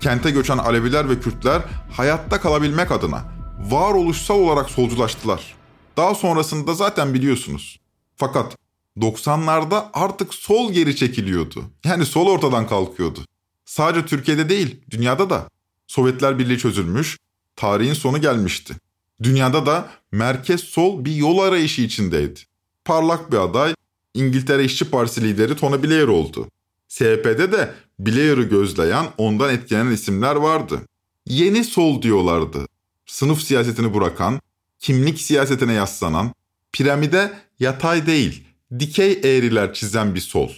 Kente 0.00 0.30
göçen 0.30 0.58
Aleviler 0.58 1.08
ve 1.08 1.20
Kürtler 1.20 1.62
hayatta 1.92 2.40
kalabilmek 2.40 2.90
adına 2.90 3.24
varoluşsal 3.70 4.38
olarak 4.38 4.70
solculaştılar. 4.70 5.54
Daha 5.96 6.14
sonrasında 6.14 6.74
zaten 6.74 7.14
biliyorsunuz. 7.14 7.80
Fakat 8.16 8.56
90'larda 8.96 9.84
artık 9.92 10.34
sol 10.34 10.72
geri 10.72 10.96
çekiliyordu. 10.96 11.64
Yani 11.84 12.06
sol 12.06 12.26
ortadan 12.26 12.66
kalkıyordu. 12.66 13.20
Sadece 13.64 14.06
Türkiye'de 14.06 14.48
değil, 14.48 14.80
dünyada 14.90 15.30
da. 15.30 15.48
Sovyetler 15.86 16.38
Birliği 16.38 16.58
çözülmüş, 16.58 17.18
tarihin 17.56 17.94
sonu 17.94 18.20
gelmişti. 18.20 18.74
Dünyada 19.22 19.66
da 19.66 19.88
merkez 20.12 20.60
sol 20.60 21.04
bir 21.04 21.14
yol 21.14 21.38
arayışı 21.38 21.82
içindeydi. 21.82 22.40
Parlak 22.84 23.32
bir 23.32 23.36
aday 23.36 23.74
İngiltere 24.14 24.64
İşçi 24.64 24.90
Partisi 24.90 25.22
lideri 25.22 25.56
Tony 25.56 25.82
Blair 25.82 26.08
oldu. 26.08 26.48
SHP'de 26.88 27.52
de 27.52 27.74
Blair'ı 27.98 28.42
gözleyen, 28.42 29.06
ondan 29.18 29.54
etkilenen 29.54 29.90
isimler 29.90 30.36
vardı. 30.36 30.80
Yeni 31.26 31.64
sol 31.64 32.02
diyorlardı. 32.02 32.66
sınıf 33.06 33.42
siyasetini 33.42 33.94
bırakan, 33.94 34.40
kimlik 34.78 35.20
siyasetine 35.20 35.72
yaslanan, 35.72 36.32
piramide 36.72 37.32
yatay 37.60 38.06
değil, 38.06 38.44
dikey 38.78 39.20
eğriler 39.24 39.74
çizen 39.74 40.14
bir 40.14 40.20
sol. 40.20 40.50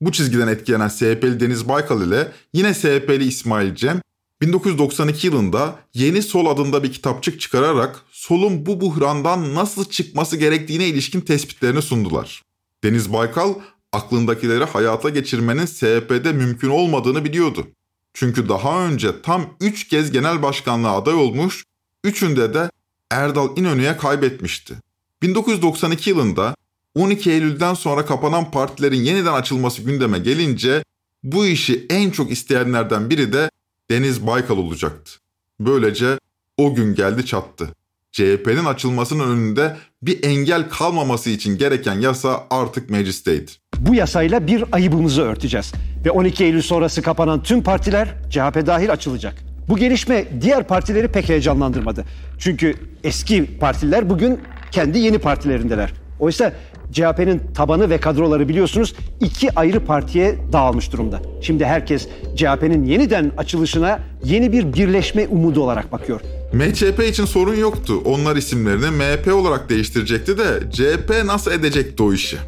Bu 0.00 0.12
çizgiden 0.12 0.48
etkilenen 0.48 0.88
SHP'li 0.88 1.40
Deniz 1.40 1.68
Baykal 1.68 2.08
ile 2.08 2.32
yine 2.52 2.74
SHP'li 2.74 3.24
İsmail 3.24 3.74
Cem 3.74 4.00
1992 4.42 5.26
yılında 5.26 5.78
Yeni 5.94 6.22
Sol 6.22 6.46
adında 6.46 6.82
bir 6.82 6.92
kitapçık 6.92 7.40
çıkararak 7.40 8.02
solun 8.10 8.66
bu 8.66 8.80
buhrandan 8.80 9.54
nasıl 9.54 9.84
çıkması 9.84 10.36
gerektiğine 10.36 10.86
ilişkin 10.86 11.20
tespitlerini 11.20 11.82
sundular. 11.82 12.47
Deniz 12.84 13.12
Baykal 13.12 13.54
aklındakileri 13.92 14.64
hayata 14.64 15.08
geçirmenin 15.08 15.66
SHP'de 15.66 16.32
mümkün 16.32 16.68
olmadığını 16.68 17.24
biliyordu. 17.24 17.66
Çünkü 18.14 18.48
daha 18.48 18.86
önce 18.86 19.22
tam 19.22 19.46
3 19.60 19.88
kez 19.88 20.10
genel 20.10 20.42
başkanlığa 20.42 20.96
aday 20.96 21.14
olmuş, 21.14 21.64
üçünde 22.04 22.54
de 22.54 22.70
Erdal 23.10 23.56
İnönü'ye 23.56 23.96
kaybetmişti. 23.96 24.74
1992 25.22 26.10
yılında 26.10 26.54
12 26.94 27.30
Eylül'den 27.30 27.74
sonra 27.74 28.06
kapanan 28.06 28.50
partilerin 28.50 29.00
yeniden 29.02 29.32
açılması 29.32 29.82
gündeme 29.82 30.18
gelince 30.18 30.84
bu 31.22 31.46
işi 31.46 31.86
en 31.90 32.10
çok 32.10 32.30
isteyenlerden 32.30 33.10
biri 33.10 33.32
de 33.32 33.50
Deniz 33.90 34.26
Baykal 34.26 34.56
olacaktı. 34.56 35.12
Böylece 35.60 36.18
o 36.56 36.74
gün 36.74 36.94
geldi 36.94 37.26
çattı. 37.26 37.74
CHP'nin 38.12 38.64
açılmasının 38.64 39.30
önünde 39.30 39.76
bir 40.02 40.24
engel 40.24 40.68
kalmaması 40.68 41.30
için 41.30 41.58
gereken 41.58 41.94
yasa 41.94 42.46
artık 42.50 42.90
meclisteydi. 42.90 43.50
Bu 43.78 43.94
yasayla 43.94 44.46
bir 44.46 44.64
ayıbımızı 44.72 45.22
örteceğiz. 45.22 45.72
Ve 46.04 46.10
12 46.10 46.44
Eylül 46.44 46.62
sonrası 46.62 47.02
kapanan 47.02 47.42
tüm 47.42 47.62
partiler 47.62 48.08
CHP 48.30 48.66
dahil 48.66 48.92
açılacak. 48.92 49.34
Bu 49.68 49.76
gelişme 49.76 50.24
diğer 50.40 50.66
partileri 50.66 51.08
pek 51.08 51.28
heyecanlandırmadı. 51.28 52.04
Çünkü 52.38 52.74
eski 53.04 53.58
partiler 53.58 54.10
bugün 54.10 54.40
kendi 54.72 54.98
yeni 54.98 55.18
partilerindeler. 55.18 55.92
Oysa 56.20 56.52
CHP'nin 56.92 57.42
tabanı 57.54 57.90
ve 57.90 58.00
kadroları 58.00 58.48
biliyorsunuz 58.48 58.94
iki 59.20 59.54
ayrı 59.54 59.84
partiye 59.84 60.34
dağılmış 60.52 60.92
durumda. 60.92 61.22
Şimdi 61.42 61.64
herkes 61.64 62.08
CHP'nin 62.36 62.84
yeniden 62.84 63.32
açılışına 63.36 64.00
yeni 64.24 64.52
bir 64.52 64.72
birleşme 64.72 65.26
umudu 65.28 65.62
olarak 65.62 65.92
bakıyor. 65.92 66.20
MHP 66.52 67.04
için 67.08 67.24
sorun 67.24 67.54
yoktu. 67.54 68.02
Onlar 68.04 68.36
isimlerini 68.36 68.90
MHP 68.90 69.34
olarak 69.34 69.68
değiştirecekti 69.68 70.38
de 70.38 70.70
CHP 70.70 71.24
nasıl 71.24 71.50
edecekti 71.50 72.02
o 72.02 72.12
işi? 72.12 72.38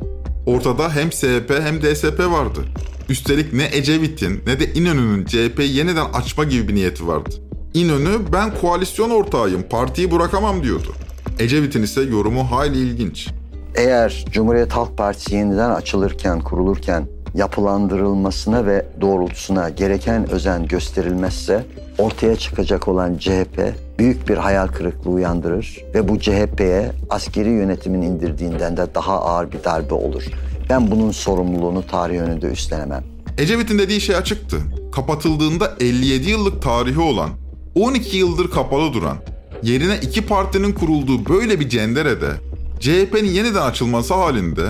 Ortada 0.47 0.95
hem 0.95 1.13
SHP 1.13 1.61
hem 1.63 1.83
DSP 1.83 2.19
vardı. 2.19 2.61
Üstelik 3.09 3.53
ne 3.53 3.69
Ecevit'in 3.73 4.43
ne 4.47 4.61
de 4.61 4.73
İnönü'nün 4.73 5.25
CHP'yi 5.25 5.77
yeniden 5.77 6.07
açma 6.13 6.45
gibi 6.45 6.69
bir 6.69 6.75
niyeti 6.75 7.07
vardı. 7.07 7.31
İnönü 7.75 8.11
ben 8.33 8.55
koalisyon 8.61 9.11
ortağıyım 9.11 9.63
partiyi 9.63 10.11
bırakamam 10.11 10.63
diyordu. 10.63 10.95
Ecevit'in 11.39 11.83
ise 11.83 12.03
yorumu 12.03 12.51
hayli 12.51 12.79
ilginç. 12.79 13.29
Eğer 13.75 14.25
Cumhuriyet 14.31 14.73
Halk 14.73 14.99
Partisi 14.99 15.35
yeniden 15.35 15.71
açılırken, 15.71 16.41
kurulurken 16.41 17.07
yapılandırılmasına 17.35 18.67
ve 18.67 18.87
doğrultusuna 19.01 19.69
gereken 19.69 20.31
özen 20.31 20.67
gösterilmezse 20.67 21.67
ortaya 21.99 22.37
çıkacak 22.37 22.89
olan 22.89 23.19
CHP 23.19 23.75
büyük 23.99 24.29
bir 24.29 24.37
hayal 24.37 24.67
kırıklığı 24.67 25.11
uyandırır 25.11 25.85
ve 25.95 26.09
bu 26.09 26.19
CHP'ye 26.19 26.93
askeri 27.11 27.49
yönetimin 27.49 28.03
indirdiğinden 28.03 28.77
de 28.77 28.95
daha 28.95 29.21
ağır 29.21 29.53
bir 29.53 29.65
darbe 29.65 29.95
olur. 29.95 30.25
Ben 30.71 30.91
bunun 30.91 31.11
sorumluluğunu 31.11 31.87
tarih 31.87 32.21
önünde 32.21 32.47
üstlenemem. 32.47 33.05
Ecevit'in 33.39 33.79
dediği 33.79 34.01
şey 34.01 34.17
açıktı. 34.17 34.57
Kapatıldığında 34.93 35.73
57 35.81 36.31
yıllık 36.31 36.63
tarihi 36.63 37.01
olan, 37.01 37.31
12 37.75 38.17
yıldır 38.17 38.51
kapalı 38.51 38.93
duran, 38.93 39.17
yerine 39.63 39.97
iki 40.03 40.27
partinin 40.27 40.73
kurulduğu 40.73 41.29
böyle 41.29 41.61
bir 41.61 41.69
cenderede 41.69 42.31
CHP'nin 42.81 43.31
yeniden 43.31 43.63
açılması 43.63 44.15
halinde 44.15 44.63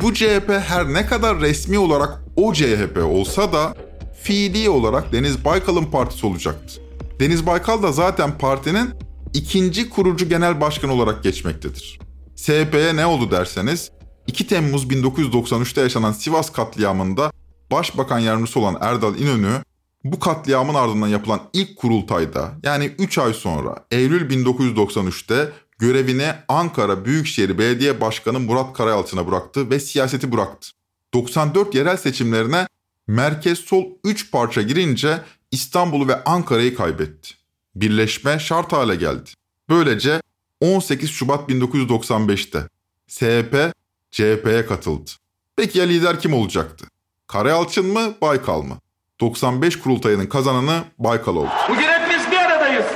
bu 0.00 0.14
CHP 0.14 0.50
her 0.68 0.92
ne 0.92 1.06
kadar 1.06 1.40
resmi 1.40 1.78
olarak 1.78 2.24
o 2.36 2.52
CHP 2.52 2.98
olsa 3.04 3.52
da 3.52 3.74
fiili 4.22 4.70
olarak 4.70 5.12
Deniz 5.12 5.44
Baykal'ın 5.44 5.84
partisi 5.84 6.26
olacaktı. 6.26 6.80
Deniz 7.20 7.46
Baykal 7.46 7.82
da 7.82 7.92
zaten 7.92 8.38
partinin 8.38 8.90
ikinci 9.34 9.90
kurucu 9.90 10.28
genel 10.28 10.60
başkan 10.60 10.90
olarak 10.90 11.22
geçmektedir. 11.22 12.00
SHP'ye 12.36 12.96
ne 12.96 13.06
oldu 13.06 13.30
derseniz 13.30 13.90
2 14.26 14.46
Temmuz 14.46 14.84
1993'te 14.84 15.80
yaşanan 15.80 16.12
Sivas 16.12 16.52
katliamında 16.52 17.32
Başbakan 17.72 18.18
Yardımcısı 18.18 18.60
olan 18.60 18.78
Erdal 18.80 19.18
İnönü 19.18 19.62
bu 20.04 20.20
katliamın 20.20 20.74
ardından 20.74 21.08
yapılan 21.08 21.40
ilk 21.52 21.76
kurultayda 21.76 22.52
yani 22.62 22.84
3 22.98 23.18
ay 23.18 23.34
sonra 23.34 23.76
Eylül 23.90 24.30
1993'te 24.30 25.52
görevini 25.78 26.32
Ankara 26.48 27.04
Büyükşehir 27.04 27.58
Belediye 27.58 28.00
Başkanı 28.00 28.40
Murat 28.40 28.76
Karayalçın'a 28.76 29.26
bıraktı 29.26 29.70
ve 29.70 29.80
siyaseti 29.80 30.32
bıraktı. 30.32 30.68
94 31.14 31.74
yerel 31.74 31.96
seçimlerine 31.96 32.66
merkez 33.06 33.58
sol 33.58 33.84
3 34.04 34.30
parça 34.30 34.62
girince 34.62 35.20
İstanbul'u 35.50 36.08
ve 36.08 36.24
Ankara'yı 36.24 36.76
kaybetti. 36.76 37.34
Birleşme 37.74 38.38
şart 38.38 38.72
hale 38.72 38.94
geldi. 38.94 39.30
Böylece 39.68 40.20
18 40.60 41.10
Şubat 41.10 41.50
1995'te 41.50 42.68
SHP 43.08 43.72
CHP'ye 44.10 44.66
katıldı. 44.66 45.10
Peki 45.56 45.78
ya 45.78 45.84
lider 45.84 46.20
kim 46.20 46.34
olacaktı? 46.34 46.86
Karayalçın 47.26 47.86
mı, 47.86 48.14
Baykal 48.22 48.62
mı? 48.62 48.78
95 49.20 49.78
kurultayının 49.78 50.26
kazananı 50.26 50.84
Baykal 50.98 51.36
oldu. 51.36 51.50
Bugün 51.68 51.82
hepimiz 51.82 52.30
bir 52.30 52.36
aradayız. 52.36 52.86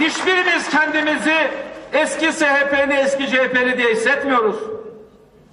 Hiçbirimiz 0.00 0.68
kendimizi 0.70 1.67
eski 1.92 2.32
SHP'li, 2.32 2.94
eski 2.94 3.26
CHP'li 3.26 3.78
diye 3.78 3.94
hissetmiyoruz. 3.94 4.56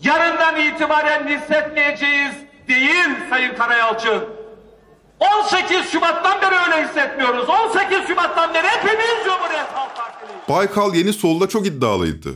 Yarından 0.01 0.55
itibaren 0.61 1.27
hissetmeyeceğiz 1.27 2.35
değil 2.67 3.09
Sayın 3.29 3.55
Karayalçın. 3.55 4.23
18 5.19 5.91
Şubat'tan 5.91 6.41
beri 6.41 6.55
öyle 6.55 6.87
hissetmiyoruz. 6.87 7.49
18 7.49 8.07
Şubat'tan 8.07 8.53
beri 8.53 8.67
hepimiz 8.67 9.25
Cumhuriyet 9.25 9.67
Halk 9.73 9.95
Partiliyiz. 9.95 10.49
Baykal 10.49 10.95
yeni 10.95 11.13
solda 11.13 11.49
çok 11.49 11.67
iddialıydı. 11.67 12.29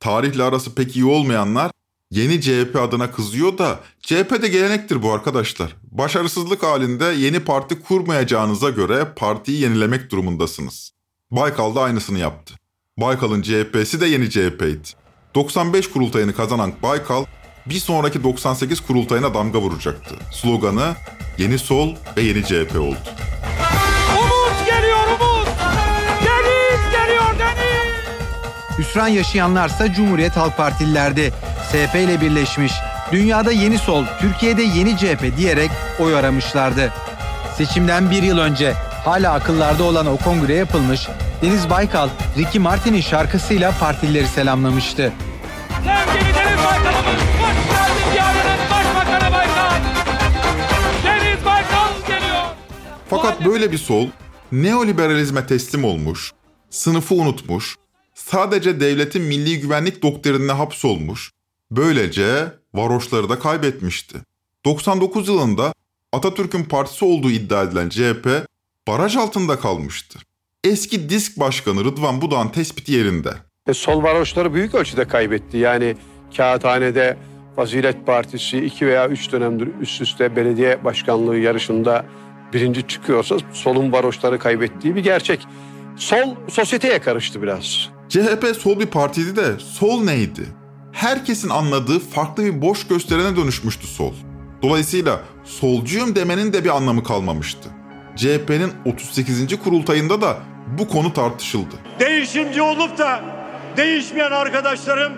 Tarihle 0.00 0.42
arası 0.42 0.74
pek 0.74 0.96
iyi 0.96 1.04
olmayanlar 1.04 1.70
yeni 2.10 2.40
CHP 2.40 2.76
adına 2.76 3.12
kızıyor 3.12 3.58
da 3.58 3.80
CHP'de 4.00 4.48
gelenektir 4.48 5.02
bu 5.02 5.12
arkadaşlar. 5.12 5.76
Başarısızlık 5.82 6.62
halinde 6.62 7.04
yeni 7.04 7.40
parti 7.40 7.82
kurmayacağınıza 7.82 8.70
göre 8.70 9.04
partiyi 9.16 9.62
yenilemek 9.62 10.10
durumundasınız. 10.10 10.92
Baykal 11.30 11.74
da 11.74 11.82
aynısını 11.82 12.18
yaptı. 12.18 12.54
Baykal'ın 13.00 13.42
CHP'si 13.42 14.00
de 14.00 14.06
yeni 14.06 14.30
CHP'ydi. 14.30 14.88
95 15.34 15.90
kurultayını 15.90 16.34
kazanan 16.34 16.72
Baykal 16.82 17.24
bir 17.66 17.78
sonraki 17.78 18.24
98 18.24 18.80
kurultayına 18.80 19.34
damga 19.34 19.58
vuracaktı. 19.58 20.14
Sloganı 20.32 20.94
Yeni 21.38 21.58
Sol 21.58 21.94
ve 22.16 22.22
Yeni 22.22 22.44
CHP 22.44 22.76
oldu. 22.80 22.96
Umut 24.18 24.66
geliyor 24.66 25.06
Umut. 25.06 25.48
Deniz 26.24 26.92
geliyor 26.92 27.38
Deniz. 27.38 28.78
Hüsran 28.78 29.08
yaşayanlarsa 29.08 29.92
Cumhuriyet 29.92 30.36
Halk 30.36 30.56
Partililerdi. 30.56 31.32
SHP 31.72 31.94
ile 31.94 32.20
birleşmiş, 32.20 32.72
dünyada 33.12 33.52
yeni 33.52 33.78
sol, 33.78 34.04
Türkiye'de 34.20 34.62
yeni 34.62 34.96
CHP 34.96 35.36
diyerek 35.36 35.70
oy 36.00 36.16
aramışlardı. 36.16 36.92
Seçimden 37.56 38.10
bir 38.10 38.22
yıl 38.22 38.38
önce 38.38 38.74
hala 39.06 39.32
akıllarda 39.32 39.84
olan 39.84 40.06
o 40.06 40.16
kongre 40.16 40.54
yapılmış, 40.54 41.08
Deniz 41.42 41.70
Baykal, 41.70 42.08
Ricky 42.38 42.62
Martin'in 42.62 43.00
şarkısıyla 43.00 43.78
partilileri 43.80 44.26
selamlamıştı. 44.26 45.12
Sevgili 45.70 46.34
Deniz 46.34 46.58
Baykal'ımız 46.58 47.22
hoş 47.40 47.64
geldin 47.70 48.16
yarının 48.16 48.70
Başbakanı 48.70 49.32
Baykal. 49.32 49.80
Deniz 51.04 51.44
Baykal 51.44 52.06
geliyor. 52.06 52.44
Fakat 53.10 53.44
böyle 53.44 53.72
bir 53.72 53.78
sol 53.78 54.08
neoliberalizme 54.52 55.46
teslim 55.46 55.84
olmuş, 55.84 56.32
sınıfı 56.70 57.14
unutmuş, 57.14 57.76
sadece 58.14 58.80
devletin 58.80 59.22
milli 59.22 59.60
güvenlik 59.60 60.02
doktrinine 60.02 60.52
hapsolmuş, 60.52 61.30
böylece 61.70 62.52
varoşları 62.74 63.28
da 63.28 63.38
kaybetmişti. 63.38 64.18
99 64.64 65.28
yılında 65.28 65.72
Atatürk'ün 66.12 66.64
partisi 66.64 67.04
olduğu 67.04 67.30
iddia 67.30 67.62
edilen 67.62 67.88
CHP 67.88 68.46
baraj 68.88 69.16
altında 69.16 69.58
kalmıştı. 69.58 70.18
Eski 70.64 71.08
disk 71.08 71.40
başkanı 71.40 71.84
Rıdvan 71.84 72.20
Budak'ın 72.20 72.48
tespiti 72.48 72.92
yerinde. 72.92 73.30
E, 73.68 73.74
sol 73.74 74.02
varoşları 74.02 74.54
büyük 74.54 74.74
ölçüde 74.74 75.08
kaybetti. 75.08 75.58
Yani 75.58 75.96
Kağıthane'de 76.36 77.16
Fazilet 77.56 78.06
Partisi 78.06 78.58
iki 78.58 78.86
veya 78.86 79.08
üç 79.08 79.32
dönemdir 79.32 79.68
üst 79.80 80.00
üste 80.00 80.36
belediye 80.36 80.84
başkanlığı 80.84 81.38
yarışında 81.38 82.06
birinci 82.52 82.86
çıkıyorsa 82.86 83.36
solun 83.52 83.92
varoşları 83.92 84.38
kaybettiği 84.38 84.96
bir 84.96 85.02
gerçek. 85.02 85.46
Sol 85.96 86.36
sosyeteye 86.48 86.98
karıştı 86.98 87.42
biraz. 87.42 87.88
CHP 88.08 88.56
sol 88.60 88.80
bir 88.80 88.86
partiydi 88.86 89.36
de 89.36 89.58
sol 89.58 90.04
neydi? 90.04 90.46
Herkesin 90.92 91.48
anladığı 91.48 91.98
farklı 91.98 92.44
bir 92.44 92.62
boş 92.62 92.86
gösterene 92.86 93.36
dönüşmüştü 93.36 93.86
sol. 93.86 94.12
Dolayısıyla 94.62 95.20
solcuyum 95.44 96.14
demenin 96.14 96.52
de 96.52 96.64
bir 96.64 96.76
anlamı 96.76 97.04
kalmamıştı. 97.04 97.68
CHP'nin 98.16 98.72
38. 98.84 99.58
kurultayında 99.64 100.20
da 100.20 100.36
bu 100.78 100.88
konu 100.88 101.12
tartışıldı. 101.12 101.74
Değişimci 102.00 102.62
olup 102.62 102.98
da 102.98 103.20
değişmeyen 103.76 104.30
arkadaşlarım 104.30 105.12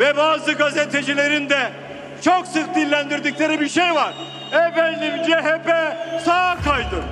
ve 0.00 0.16
bazı 0.16 0.52
gazetecilerin 0.52 1.50
de 1.50 1.72
çok 2.24 2.46
sık 2.46 2.74
dillendirdikleri 2.74 3.60
bir 3.60 3.68
şey 3.68 3.94
var. 3.94 4.14
Efendim 4.52 5.12
CHP 5.26 5.68
sağa 6.24 6.56
kaydı. 6.64 7.04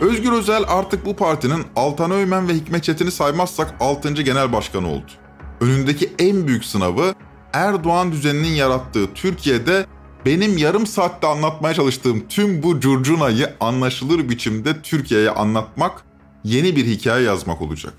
Özgür 0.00 0.32
Özel 0.32 0.62
artık 0.68 1.06
bu 1.06 1.16
partinin 1.16 1.66
Altan 1.76 2.10
Öymen 2.10 2.48
ve 2.48 2.52
Hikmet 2.52 2.84
Çetin'i 2.84 3.10
saymazsak 3.10 3.74
6. 3.80 4.12
genel 4.12 4.52
başkanı 4.52 4.88
oldu. 4.88 5.10
Önündeki 5.60 6.10
en 6.18 6.46
büyük 6.46 6.64
sınavı 6.64 7.14
Erdoğan 7.52 8.12
düzeninin 8.12 8.54
yarattığı 8.54 9.14
Türkiye'de 9.14 9.86
benim 10.26 10.56
yarım 10.56 10.86
saatte 10.86 11.26
anlatmaya 11.26 11.74
çalıştığım 11.74 12.28
tüm 12.28 12.62
bu 12.62 12.80
curcunayı 12.80 13.54
anlaşılır 13.60 14.28
biçimde 14.28 14.82
Türkiye'ye 14.82 15.30
anlatmak, 15.30 16.04
yeni 16.44 16.76
bir 16.76 16.86
hikaye 16.86 17.24
yazmak 17.24 17.62
olacak. 17.62 17.94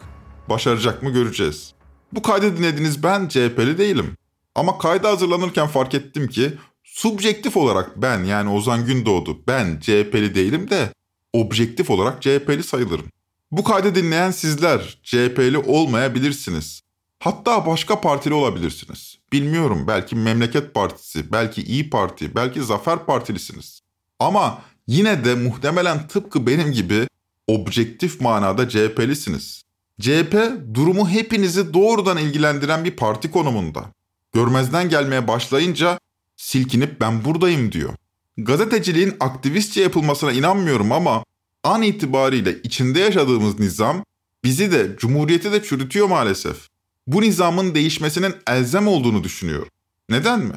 Başaracak 0.50 1.04
mı 1.04 1.10
göreceğiz. 1.10 1.74
Bu 2.12 2.22
kaydı 2.22 2.58
dinlediniz 2.58 3.04
ben 3.04 3.28
CHP'li 3.28 3.78
değilim. 3.78 4.18
Ama 4.56 4.78
kayda 4.78 5.10
hazırlanırken 5.10 5.68
fark 5.68 5.94
ettim 5.94 6.28
ki 6.28 6.54
subjektif 6.84 7.58
olarak 7.58 8.02
ben 8.02 8.24
yani 8.24 8.50
Ozan 8.50 8.86
Gündoğdu 8.86 9.38
ben 9.48 9.80
CHP'li 9.80 10.36
değilim 10.36 10.70
de 10.70 10.94
objektif 11.34 11.90
olarak 11.90 12.22
CHP'li 12.22 12.64
sayılırım. 12.64 13.06
Bu 13.52 13.64
kaydı 13.64 13.96
dinleyen 13.96 14.32
sizler 14.32 15.00
CHP'li 15.04 15.58
olmayabilirsiniz. 15.58 16.82
Hatta 17.20 17.66
başka 17.66 18.02
partili 18.02 18.34
olabilirsiniz. 18.34 19.19
Bilmiyorum 19.32 19.86
belki 19.88 20.16
Memleket 20.16 20.74
Partisi, 20.74 21.32
belki 21.32 21.62
İyi 21.62 21.90
Parti, 21.90 22.36
belki 22.36 22.64
Zafer 22.64 23.06
Partilisiniz. 23.06 23.82
Ama 24.20 24.62
yine 24.88 25.26
de 25.26 25.36
muhtemelen 25.36 26.08
tıpkı 26.08 26.48
benim 26.48 26.72
gibi 26.72 27.08
objektif 27.48 28.22
manada 28.22 28.70
CHP'lisiniz. 28.70 29.64
CHP 30.02 30.34
durumu 30.74 31.10
hepinizi 31.10 31.74
doğrudan 31.74 32.18
ilgilendiren 32.18 32.86
bir 32.86 32.92
parti 32.92 33.32
konumunda. 33.32 33.86
Görmezden 34.34 34.90
gelmeye 34.90 35.28
başlayınca 35.28 36.00
silkinip 36.38 37.02
ben 37.02 37.26
buradayım 37.26 37.72
diyor. 37.72 37.94
Gazeteciliğin 38.38 39.14
aktivistçe 39.20 39.82
yapılmasına 39.82 40.32
inanmıyorum 40.32 40.92
ama 40.92 41.24
an 41.64 41.82
itibariyle 41.82 42.62
içinde 42.62 43.00
yaşadığımız 43.00 43.60
nizam 43.60 44.04
bizi 44.44 44.72
de 44.72 44.96
cumhuriyeti 44.98 45.52
de 45.52 45.64
çürütüyor 45.64 46.08
maalesef. 46.08 46.69
Bu 47.10 47.22
nizamın 47.22 47.76
değişmesinin 47.76 48.36
elzem 48.48 48.88
olduğunu 48.88 49.24
düşünüyorum. 49.24 49.68
Neden 50.10 50.40
mi? 50.40 50.54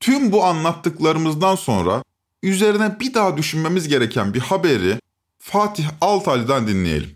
Tüm 0.00 0.32
bu 0.32 0.44
anlattıklarımızdan 0.44 1.54
sonra 1.54 2.02
üzerine 2.42 3.00
bir 3.00 3.14
daha 3.14 3.36
düşünmemiz 3.36 3.88
gereken 3.88 4.34
bir 4.34 4.40
haberi 4.40 4.98
Fatih 5.38 5.84
Altaylı'dan 6.00 6.66
dinleyelim. 6.66 7.10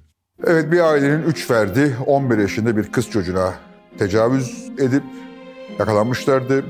Evet 0.45 0.73
bir 0.73 0.81
ailenin 0.81 1.23
3 1.23 1.47
ferdi 1.47 1.97
11 2.07 2.39
yaşında 2.39 2.77
bir 2.77 2.93
kız 2.93 3.11
çocuğuna 3.11 3.55
tecavüz 3.99 4.69
edip 4.79 5.05
yakalanmışlardı. 5.79 6.65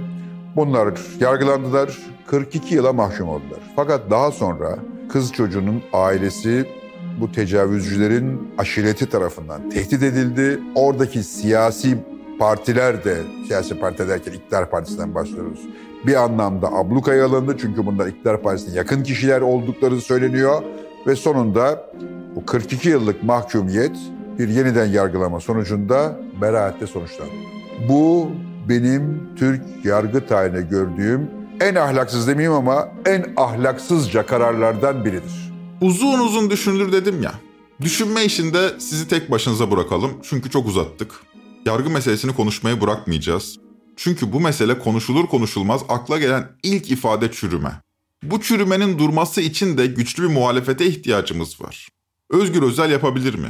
Bunlar 0.57 0.95
yargılandılar, 1.21 1.99
42 2.27 2.75
yıla 2.75 2.93
mahkum 2.93 3.29
oldular. 3.29 3.61
Fakat 3.77 4.11
daha 4.11 4.31
sonra 4.31 4.79
kız 5.09 5.33
çocuğunun 5.33 5.83
ailesi 5.93 6.69
bu 7.21 7.33
tecavüzcülerin 7.33 8.55
aşireti 8.59 9.09
tarafından 9.09 9.71
tehdit 9.71 10.03
edildi. 10.03 10.61
Oradaki 10.75 11.23
siyasi 11.23 11.99
partiler 12.39 13.05
de, 13.05 13.17
siyasi 13.47 13.79
parti 13.79 14.09
derken 14.09 14.33
iktidar 14.33 14.71
partisinden 14.71 15.15
bahsediyoruz. 15.15 15.61
Bir 16.07 16.15
anlamda 16.15 16.73
ablukaya 16.73 17.27
alındı 17.27 17.57
çünkü 17.61 17.87
bunlar 17.87 18.07
iktidar 18.07 18.43
partisine 18.43 18.77
yakın 18.77 19.03
kişiler 19.03 19.41
oldukları 19.41 20.01
söyleniyor. 20.01 20.63
Ve 21.07 21.17
sonunda 21.17 21.91
bu 22.37 22.47
42 22.47 22.89
yıllık 22.89 23.23
mahkumiyet 23.23 23.97
bir 24.39 24.49
yeniden 24.49 24.87
yargılama 24.87 25.41
sonucunda 25.41 26.17
beraatle 26.41 26.87
sonuçlandı. 26.87 27.33
Bu 27.89 28.31
benim 28.69 29.29
Türk 29.37 29.63
yargı 29.85 30.27
tarihine 30.27 30.61
gördüğüm 30.61 31.31
en 31.61 31.75
ahlaksız 31.75 32.29
demeyeyim 32.29 32.57
ama 32.57 32.89
en 33.07 33.27
ahlaksızca 33.37 34.27
kararlardan 34.27 35.05
biridir. 35.05 35.46
Uzun 35.81 36.19
uzun 36.19 36.51
düşünülür 36.51 36.93
dedim 36.93 37.23
ya. 37.23 37.35
Düşünme 37.81 38.25
işinde 38.25 38.81
sizi 38.81 39.09
tek 39.09 39.31
başınıza 39.31 39.71
bırakalım 39.71 40.11
çünkü 40.23 40.51
çok 40.51 40.69
uzattık. 40.69 41.23
Yargı 41.67 41.91
meselesini 41.91 42.35
konuşmaya 42.35 42.81
bırakmayacağız. 42.81 43.59
Çünkü 43.97 44.33
bu 44.33 44.41
mesele 44.41 44.79
konuşulur 44.79 45.27
konuşulmaz 45.27 45.83
akla 45.89 46.19
gelen 46.19 46.49
ilk 46.63 46.91
ifade 46.91 47.33
çürüme. 47.33 47.81
Bu 48.23 48.41
çürümenin 48.41 48.99
durması 48.99 49.41
için 49.41 49.79
de 49.79 49.87
güçlü 49.87 50.23
bir 50.23 50.35
muhalefete 50.35 50.87
ihtiyacımız 50.87 51.61
var. 51.61 51.89
Özgür 52.31 52.63
Özel 52.63 52.91
yapabilir 52.91 53.35
mi? 53.35 53.49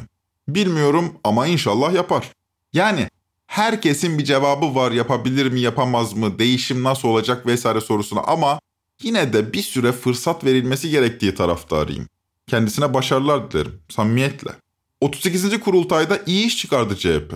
Bilmiyorum 0.48 1.12
ama 1.24 1.46
inşallah 1.46 1.94
yapar. 1.94 2.32
Yani 2.72 3.08
herkesin 3.46 4.18
bir 4.18 4.24
cevabı 4.24 4.74
var 4.74 4.92
yapabilir 4.92 5.52
mi 5.52 5.60
yapamaz 5.60 6.12
mı 6.12 6.38
değişim 6.38 6.82
nasıl 6.82 7.08
olacak 7.08 7.46
vesaire 7.46 7.80
sorusuna 7.80 8.20
ama 8.20 8.60
yine 9.02 9.32
de 9.32 9.52
bir 9.52 9.62
süre 9.62 9.92
fırsat 9.92 10.44
verilmesi 10.44 10.90
gerektiği 10.90 11.34
taraftarıyım. 11.34 12.06
Kendisine 12.46 12.94
başarılar 12.94 13.50
dilerim 13.50 13.80
samimiyetle. 13.88 14.50
38. 15.00 15.60
kurultayda 15.60 16.18
iyi 16.26 16.46
iş 16.46 16.58
çıkardı 16.58 16.96
CHP. 16.96 17.34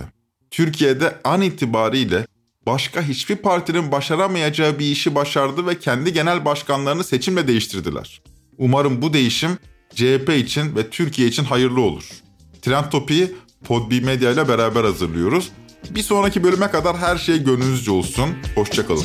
Türkiye'de 0.50 1.18
an 1.24 1.40
itibariyle 1.40 2.26
başka 2.66 3.02
hiçbir 3.02 3.36
partinin 3.36 3.92
başaramayacağı 3.92 4.78
bir 4.78 4.84
işi 4.84 5.14
başardı 5.14 5.66
ve 5.66 5.78
kendi 5.78 6.12
genel 6.12 6.44
başkanlarını 6.44 7.04
seçimle 7.04 7.48
değiştirdiler. 7.48 8.22
Umarım 8.58 9.02
bu 9.02 9.12
değişim 9.12 9.50
CHP 9.94 10.28
için 10.36 10.76
ve 10.76 10.90
Türkiye 10.90 11.28
için 11.28 11.44
hayırlı 11.44 11.80
olur. 11.80 12.04
Trend 12.62 12.84
Topi'yi 12.90 13.34
Podbi 13.64 14.00
Medya 14.00 14.30
ile 14.32 14.48
beraber 14.48 14.84
hazırlıyoruz. 14.84 15.48
Bir 15.90 16.02
sonraki 16.02 16.44
bölüme 16.44 16.70
kadar 16.70 16.96
her 16.98 17.18
şey 17.18 17.44
gönlünüzce 17.44 17.90
olsun. 17.90 18.30
Hoşçakalın. 18.54 19.04